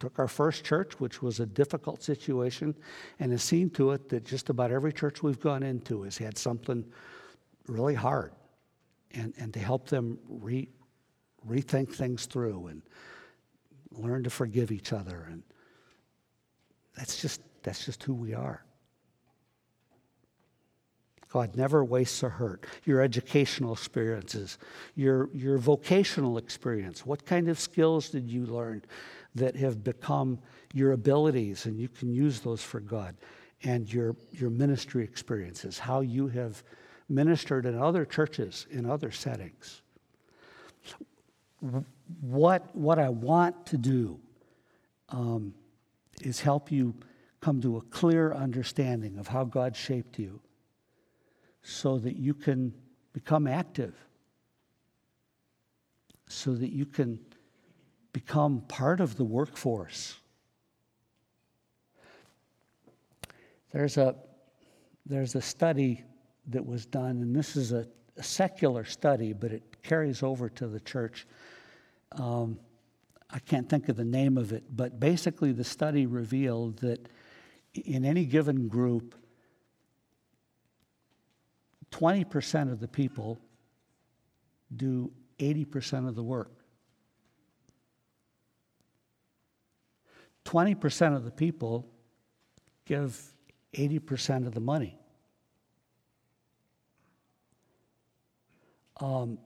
took 0.00 0.18
our 0.18 0.28
first 0.28 0.64
church, 0.64 1.00
which 1.00 1.22
was 1.22 1.40
a 1.40 1.46
difficult 1.46 2.02
situation, 2.02 2.74
and 3.18 3.32
has 3.32 3.42
seen 3.42 3.70
to 3.70 3.90
it 3.92 4.08
that 4.08 4.24
just 4.24 4.48
about 4.48 4.70
every 4.70 4.92
church 4.92 5.22
we've 5.22 5.40
gone 5.40 5.62
into 5.62 6.02
has 6.02 6.18
had 6.18 6.38
something 6.38 6.84
really 7.66 7.94
hard, 7.94 8.32
and, 9.12 9.34
and 9.38 9.52
to 9.54 9.60
help 9.60 9.88
them 9.88 10.18
re, 10.28 10.68
rethink 11.46 11.92
things 11.94 12.26
through 12.26 12.68
and 12.68 12.82
learn 13.90 14.22
to 14.22 14.30
forgive 14.30 14.70
each 14.70 14.92
other. 14.92 15.26
And 15.30 15.42
that's 16.96 17.20
just, 17.20 17.40
that's 17.62 17.84
just 17.84 18.02
who 18.02 18.14
we 18.14 18.34
are. 18.34 18.64
God 21.30 21.56
never 21.56 21.84
wastes 21.84 22.22
a 22.22 22.28
hurt. 22.28 22.64
Your 22.84 23.02
educational 23.02 23.74
experiences, 23.74 24.58
your, 24.94 25.28
your 25.34 25.58
vocational 25.58 26.38
experience. 26.38 27.04
What 27.04 27.26
kind 27.26 27.48
of 27.48 27.60
skills 27.60 28.08
did 28.08 28.30
you 28.30 28.46
learn? 28.46 28.82
That 29.34 29.56
have 29.56 29.84
become 29.84 30.38
your 30.74 30.92
abilities, 30.92 31.66
and 31.66 31.78
you 31.78 31.88
can 31.88 32.12
use 32.12 32.40
those 32.40 32.62
for 32.62 32.80
God, 32.80 33.16
and 33.62 33.92
your, 33.92 34.16
your 34.32 34.50
ministry 34.50 35.04
experiences, 35.04 35.78
how 35.78 36.00
you 36.00 36.28
have 36.28 36.62
ministered 37.08 37.66
in 37.66 37.78
other 37.78 38.04
churches, 38.04 38.66
in 38.70 38.88
other 38.88 39.10
settings. 39.10 39.82
What, 42.20 42.74
what 42.74 42.98
I 42.98 43.08
want 43.08 43.66
to 43.66 43.76
do 43.76 44.20
um, 45.08 45.54
is 46.22 46.40
help 46.40 46.70
you 46.70 46.94
come 47.40 47.60
to 47.62 47.76
a 47.76 47.80
clear 47.82 48.32
understanding 48.32 49.18
of 49.18 49.28
how 49.28 49.44
God 49.44 49.76
shaped 49.76 50.18
you 50.18 50.40
so 51.62 51.98
that 51.98 52.16
you 52.16 52.34
can 52.34 52.72
become 53.12 53.46
active, 53.46 53.94
so 56.28 56.54
that 56.54 56.70
you 56.70 56.86
can 56.86 57.18
become 58.12 58.62
part 58.68 59.00
of 59.00 59.16
the 59.16 59.24
workforce. 59.24 60.16
There's 63.72 63.96
a, 63.96 64.14
there's 65.06 65.34
a 65.34 65.42
study 65.42 66.04
that 66.48 66.64
was 66.64 66.86
done, 66.86 67.22
and 67.22 67.36
this 67.36 67.56
is 67.56 67.72
a, 67.72 67.86
a 68.16 68.22
secular 68.22 68.84
study, 68.84 69.32
but 69.32 69.52
it 69.52 69.82
carries 69.82 70.22
over 70.22 70.48
to 70.48 70.66
the 70.66 70.80
church. 70.80 71.26
Um, 72.12 72.58
I 73.30 73.38
can't 73.40 73.68
think 73.68 73.88
of 73.88 73.96
the 73.96 74.04
name 74.04 74.38
of 74.38 74.52
it, 74.52 74.64
but 74.74 74.98
basically 74.98 75.52
the 75.52 75.64
study 75.64 76.06
revealed 76.06 76.78
that 76.78 77.08
in 77.74 78.04
any 78.04 78.24
given 78.24 78.68
group, 78.68 79.14
20% 81.90 82.72
of 82.72 82.80
the 82.80 82.88
people 82.88 83.38
do 84.74 85.10
80% 85.38 86.08
of 86.08 86.14
the 86.14 86.22
work. 86.22 86.57
20% 90.48 91.14
of 91.14 91.24
the 91.24 91.30
people 91.30 91.86
give 92.86 93.22
80% 93.74 94.46
of 94.46 94.54
the 94.54 94.60
money. 94.60 94.98
Um, 98.98 99.38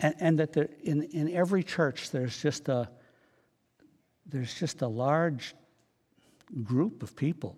and, 0.00 0.14
and 0.18 0.38
that 0.40 0.52
there, 0.52 0.68
in, 0.82 1.04
in 1.04 1.32
every 1.32 1.62
church 1.62 2.10
there's 2.10 2.42
just 2.42 2.68
a 2.68 2.90
there's 4.26 4.52
just 4.52 4.82
a 4.82 4.88
large 4.88 5.54
group 6.64 7.04
of 7.04 7.14
people 7.14 7.56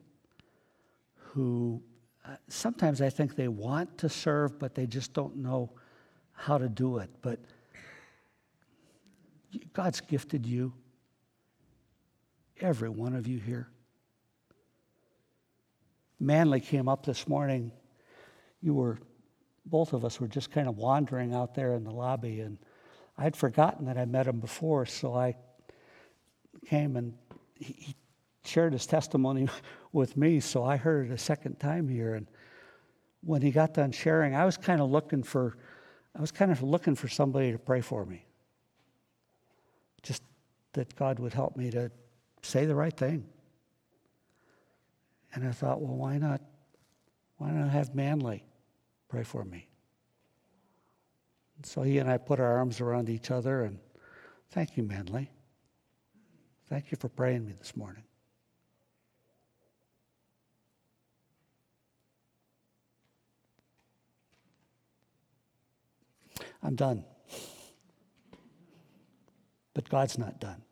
who 1.15 1.83
uh, 2.27 2.37
sometimes 2.49 3.01
I 3.01 3.09
think 3.09 3.35
they 3.35 3.49
want 3.49 3.97
to 3.99 4.11
serve, 4.11 4.59
but 4.59 4.75
they 4.75 4.87
just 4.87 5.15
don't 5.15 5.37
know 5.37 5.73
how 6.33 6.59
to 6.59 6.69
do 6.69 6.99
it. 6.99 7.09
But 7.23 7.41
God's 9.73 10.03
gifted 10.03 10.45
you, 10.45 10.75
every 12.61 12.89
one 12.89 13.15
of 13.15 13.27
you 13.27 13.39
here. 13.39 13.69
Manley 16.21 16.61
came 16.61 16.89
up 16.89 17.07
this 17.07 17.29
morning. 17.29 17.73
You 18.61 18.75
were 18.75 18.99
both 19.65 19.93
of 19.93 20.05
us 20.05 20.21
were 20.21 20.29
just 20.29 20.51
kind 20.51 20.69
of 20.69 20.77
wandering 20.77 21.35
out 21.35 21.55
there 21.55 21.75
in 21.75 21.85
the 21.85 21.91
lobby, 21.91 22.41
and 22.41 22.59
I'd 23.17 23.37
forgotten 23.37 23.87
that 23.87 23.99
I 23.99 24.05
met 24.05 24.27
him 24.27 24.41
before, 24.41 24.87
so 24.87 25.15
I 25.15 25.37
came 26.67 26.97
and 26.97 27.15
he, 27.55 27.95
shared 28.45 28.73
his 28.73 28.87
testimony 28.87 29.47
with 29.93 30.17
me, 30.17 30.41
so 30.41 30.65
I 30.65 30.79
heard 30.79 31.11
it 31.11 31.13
a 31.13 31.19
second 31.19 31.61
time 31.61 31.87
here. 31.87 32.15
And 32.15 32.27
when 33.23 33.43
he 33.43 33.51
got 33.51 33.75
done 33.75 33.93
sharing, 33.93 34.35
I 34.35 34.47
was 34.47 34.57
kind 34.57 34.81
of 34.81 34.91
looking 34.91 35.23
for, 35.23 35.59
I 36.17 36.21
was 36.21 36.33
kind 36.33 36.51
of 36.51 36.63
looking 36.63 36.95
for 36.95 37.09
somebody 37.09 37.53
to 37.53 37.59
pray 37.59 37.83
for 37.83 38.07
me. 38.07 38.25
Just 40.03 40.23
that 40.73 40.97
God 40.97 41.19
would 41.19 41.35
help 41.35 41.57
me 41.57 41.71
to 41.73 41.91
say 42.43 42.65
the 42.67 42.75
right 42.75 42.97
thing. 42.97 43.27
And 45.35 45.47
I 45.47 45.53
thought, 45.53 45.81
well, 45.81 45.97
why 45.97 46.19
not? 46.19 46.41
Why 47.37 47.51
not 47.51 47.71
have 47.71 47.95
Manley? 47.95 48.45
Pray 49.09 49.23
for 49.23 49.45
me. 49.45 49.69
And 51.57 51.67
so 51.67 51.83
he 51.83 51.99
and 51.99 52.11
I 52.11 52.19
put 52.19 52.41
our 52.41 52.57
arms 52.59 52.81
around 52.81 53.09
each 53.09 53.31
other 53.31 53.63
and 53.63 53.79
thank 54.51 54.77
you, 54.77 54.83
Manley. 54.83 55.31
Thank 56.69 56.91
you 56.91 56.99
for 56.99 57.09
praying 57.09 57.47
me 57.47 57.55
this 57.59 57.77
morning. 57.77 58.05
I'm 66.63 66.75
done. 66.75 67.05
But 69.75 69.89
God's 69.89 70.19
not 70.19 70.41
done. 70.41 70.63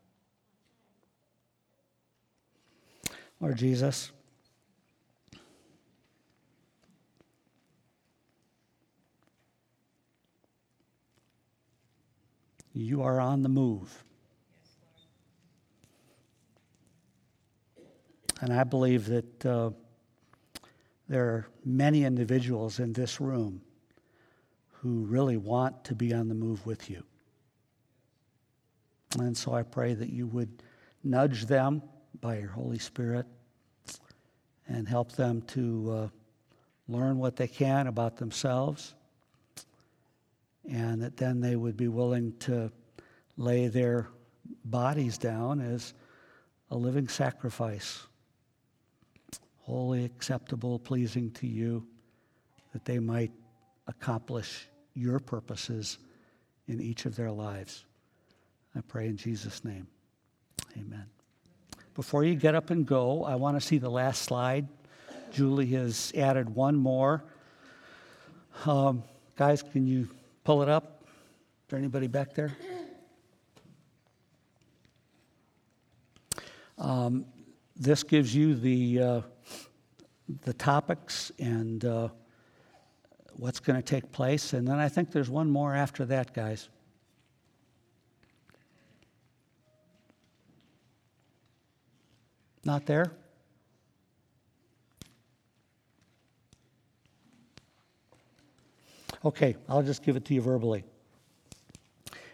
Lord 3.41 3.57
Jesus, 3.57 4.12
You 12.78 13.01
are 13.01 13.18
on 13.18 13.41
the 13.41 13.49
move. 13.49 14.05
And 18.43 18.53
I 18.53 18.64
believe 18.64 19.07
that 19.07 19.47
uh, 19.47 19.70
there 21.09 21.24
are 21.24 21.47
many 21.64 22.05
individuals 22.05 22.78
in 22.78 22.93
this 22.93 23.18
room 23.18 23.62
who 24.72 25.07
really 25.07 25.39
want 25.39 25.84
to 25.84 25.95
be 25.95 26.12
on 26.12 26.28
the 26.28 26.34
move 26.34 26.66
with 26.66 26.91
you. 26.91 27.03
And 29.18 29.34
so 29.34 29.55
I 29.55 29.62
pray 29.62 29.95
that 29.95 30.11
you 30.11 30.26
would 30.26 30.62
nudge 31.03 31.47
them 31.47 31.80
by 32.20 32.38
your 32.38 32.50
Holy 32.50 32.78
Spirit 32.78 33.26
and 34.68 34.88
help 34.88 35.12
them 35.12 35.42
to 35.42 35.90
uh, 35.90 36.08
learn 36.88 37.18
what 37.18 37.36
they 37.36 37.48
can 37.48 37.86
about 37.86 38.16
themselves 38.16 38.94
and 40.68 41.02
that 41.02 41.16
then 41.16 41.40
they 41.40 41.56
would 41.56 41.76
be 41.76 41.88
willing 41.88 42.36
to 42.38 42.70
lay 43.36 43.68
their 43.68 44.08
bodies 44.64 45.18
down 45.18 45.60
as 45.60 45.94
a 46.70 46.76
living 46.76 47.08
sacrifice, 47.08 48.06
wholly 49.58 50.04
acceptable, 50.04 50.78
pleasing 50.78 51.30
to 51.32 51.46
you, 51.46 51.86
that 52.72 52.84
they 52.84 52.98
might 52.98 53.32
accomplish 53.86 54.68
your 54.94 55.18
purposes 55.18 55.98
in 56.66 56.80
each 56.80 57.06
of 57.06 57.14
their 57.14 57.30
lives. 57.30 57.84
I 58.74 58.80
pray 58.80 59.06
in 59.06 59.16
Jesus' 59.16 59.64
name. 59.64 59.86
Amen. 60.76 61.15
Before 61.97 62.22
you 62.22 62.34
get 62.34 62.55
up 62.55 62.68
and 62.68 62.84
go, 62.84 63.24
I 63.24 63.36
want 63.36 63.59
to 63.59 63.66
see 63.66 63.78
the 63.78 63.88
last 63.88 64.20
slide. 64.20 64.68
Julie 65.32 65.68
has 65.68 66.12
added 66.14 66.55
one 66.55 66.76
more. 66.76 67.24
Um, 68.66 69.03
guys, 69.34 69.62
can 69.62 69.86
you 69.86 70.07
pull 70.44 70.61
it 70.62 70.68
up? 70.68 71.05
Is 71.05 71.70
there 71.70 71.78
anybody 71.78 72.07
back 72.07 72.34
there? 72.34 72.55
Um, 76.76 77.24
this 77.74 78.03
gives 78.03 78.34
you 78.34 78.55
the, 78.55 79.01
uh, 79.01 79.20
the 80.42 80.53
topics 80.53 81.32
and 81.38 81.82
uh, 81.82 82.09
what's 83.36 83.59
going 83.59 83.76
to 83.76 83.82
take 83.82 84.12
place. 84.12 84.53
And 84.53 84.68
then 84.68 84.78
I 84.78 84.90
think 84.90 85.12
there's 85.12 85.30
one 85.30 85.51
more 85.51 85.74
after 85.74 86.05
that, 86.05 86.34
guys. 86.34 86.68
Not 92.66 92.84
there? 92.84 93.12
Okay, 99.24 99.54
I'll 99.68 99.84
just 99.84 100.02
give 100.02 100.16
it 100.16 100.24
to 100.24 100.34
you 100.34 100.40
verbally. 100.40 100.82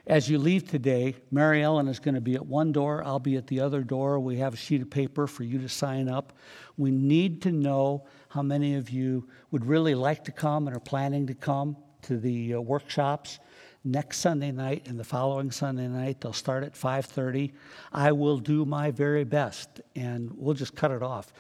As 0.06 0.30
you 0.30 0.38
leave 0.38 0.66
today, 0.66 1.16
Mary 1.30 1.62
Ellen 1.62 1.86
is 1.86 1.98
going 1.98 2.14
to 2.14 2.22
be 2.22 2.34
at 2.34 2.46
one 2.46 2.72
door, 2.72 3.04
I'll 3.04 3.18
be 3.18 3.36
at 3.36 3.46
the 3.46 3.60
other 3.60 3.82
door. 3.82 4.18
We 4.20 4.38
have 4.38 4.54
a 4.54 4.56
sheet 4.56 4.80
of 4.80 4.88
paper 4.88 5.26
for 5.26 5.44
you 5.44 5.58
to 5.58 5.68
sign 5.68 6.08
up. 6.08 6.32
We 6.78 6.90
need 6.90 7.42
to 7.42 7.52
know 7.52 8.06
how 8.30 8.40
many 8.40 8.76
of 8.76 8.88
you 8.88 9.28
would 9.50 9.66
really 9.66 9.94
like 9.94 10.24
to 10.24 10.32
come 10.32 10.66
and 10.66 10.74
are 10.74 10.80
planning 10.80 11.26
to 11.26 11.34
come 11.34 11.76
to 12.02 12.18
the 12.18 12.54
uh, 12.54 12.60
workshops 12.60 13.38
next 13.84 14.18
Sunday 14.18 14.52
night 14.52 14.86
and 14.86 14.98
the 14.98 15.04
following 15.04 15.50
Sunday 15.50 15.88
night. 15.88 16.20
They'll 16.20 16.32
start 16.32 16.64
at 16.64 16.74
5:30. 16.74 17.52
I 17.92 18.12
will 18.12 18.38
do 18.38 18.64
my 18.64 18.90
very 18.90 19.24
best 19.24 19.80
and 19.96 20.30
we'll 20.34 20.54
just 20.54 20.74
cut 20.74 20.90
it 20.90 21.02
off. 21.02 21.32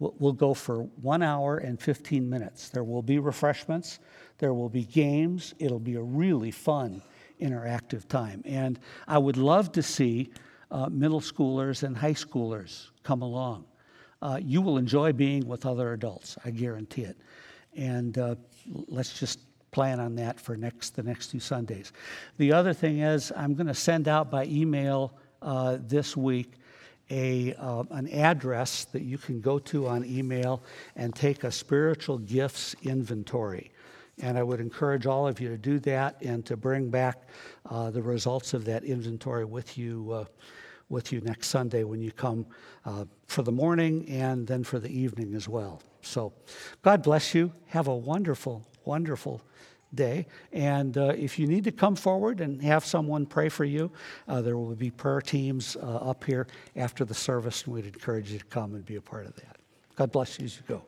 We'll 0.00 0.32
go 0.32 0.54
for 0.54 0.84
1 1.02 1.22
hour 1.22 1.58
and 1.58 1.80
15 1.80 2.30
minutes. 2.30 2.68
There 2.68 2.84
will 2.84 3.02
be 3.02 3.18
refreshments. 3.18 3.98
There 4.38 4.54
will 4.54 4.68
be 4.68 4.84
games. 4.84 5.54
It'll 5.58 5.80
be 5.80 5.96
a 5.96 6.02
really 6.02 6.52
fun, 6.52 7.02
interactive 7.40 8.06
time. 8.06 8.42
And 8.44 8.78
I 9.08 9.18
would 9.18 9.36
love 9.36 9.72
to 9.72 9.82
see 9.82 10.30
uh, 10.70 10.88
middle 10.88 11.20
schoolers 11.20 11.82
and 11.82 11.96
high 11.96 12.12
schoolers 12.12 12.90
come 13.02 13.22
along. 13.22 13.64
Uh, 14.22 14.38
you 14.40 14.60
will 14.62 14.78
enjoy 14.78 15.12
being 15.12 15.46
with 15.48 15.66
other 15.66 15.92
adults, 15.92 16.36
I 16.44 16.50
guarantee 16.50 17.02
it. 17.02 17.16
And 17.74 18.18
uh, 18.18 18.36
let's 18.86 19.18
just 19.18 19.40
plan 19.70 20.00
on 20.00 20.14
that 20.16 20.40
for 20.40 20.56
next 20.56 20.96
the 20.96 21.02
next 21.02 21.28
two 21.28 21.40
Sundays. 21.40 21.92
The 22.38 22.52
other 22.52 22.72
thing 22.72 23.00
is, 23.00 23.32
I'm 23.36 23.54
going 23.54 23.66
to 23.66 23.74
send 23.74 24.08
out 24.08 24.30
by 24.30 24.46
email 24.46 25.14
uh, 25.42 25.78
this 25.80 26.16
week 26.16 26.54
a, 27.10 27.54
uh, 27.54 27.84
an 27.90 28.08
address 28.08 28.84
that 28.86 29.02
you 29.02 29.18
can 29.18 29.40
go 29.40 29.58
to 29.58 29.86
on 29.86 30.04
email 30.04 30.62
and 30.96 31.14
take 31.14 31.44
a 31.44 31.52
spiritual 31.52 32.18
gifts 32.18 32.74
inventory. 32.82 33.70
And 34.20 34.36
I 34.36 34.42
would 34.42 34.60
encourage 34.60 35.06
all 35.06 35.28
of 35.28 35.40
you 35.40 35.48
to 35.48 35.56
do 35.56 35.78
that 35.80 36.20
and 36.22 36.44
to 36.46 36.56
bring 36.56 36.90
back 36.90 37.28
uh, 37.70 37.90
the 37.90 38.02
results 38.02 38.52
of 38.52 38.64
that 38.64 38.84
inventory 38.84 39.44
with 39.44 39.78
you, 39.78 40.10
uh, 40.12 40.24
with 40.88 41.12
you 41.12 41.20
next 41.20 41.48
Sunday 41.48 41.84
when 41.84 42.02
you 42.02 42.10
come 42.10 42.46
uh, 42.84 43.04
for 43.26 43.42
the 43.42 43.52
morning 43.52 44.08
and 44.08 44.46
then 44.46 44.64
for 44.64 44.78
the 44.78 44.88
evening 44.88 45.34
as 45.34 45.48
well. 45.48 45.80
So, 46.02 46.32
God 46.82 47.02
bless 47.02 47.34
you. 47.34 47.52
Have 47.66 47.88
a 47.88 47.94
wonderful, 47.94 48.66
wonderful 48.88 49.42
day. 49.94 50.26
And 50.52 50.96
uh, 50.96 51.14
if 51.16 51.38
you 51.38 51.46
need 51.46 51.64
to 51.64 51.72
come 51.72 51.96
forward 51.96 52.40
and 52.40 52.62
have 52.62 52.84
someone 52.84 53.26
pray 53.26 53.48
for 53.48 53.64
you, 53.64 53.90
uh, 54.26 54.40
there 54.42 54.56
will 54.56 54.74
be 54.74 54.90
prayer 54.90 55.20
teams 55.20 55.76
uh, 55.76 56.10
up 56.10 56.24
here 56.24 56.46
after 56.74 57.04
the 57.04 57.14
service, 57.14 57.64
and 57.64 57.74
we'd 57.74 57.86
encourage 57.86 58.30
you 58.32 58.38
to 58.38 58.44
come 58.46 58.74
and 58.74 58.84
be 58.84 58.96
a 58.96 59.00
part 59.00 59.26
of 59.26 59.34
that. 59.36 59.56
God 59.96 60.12
bless 60.12 60.38
you 60.38 60.46
as 60.46 60.56
you 60.56 60.62
go. 60.66 60.82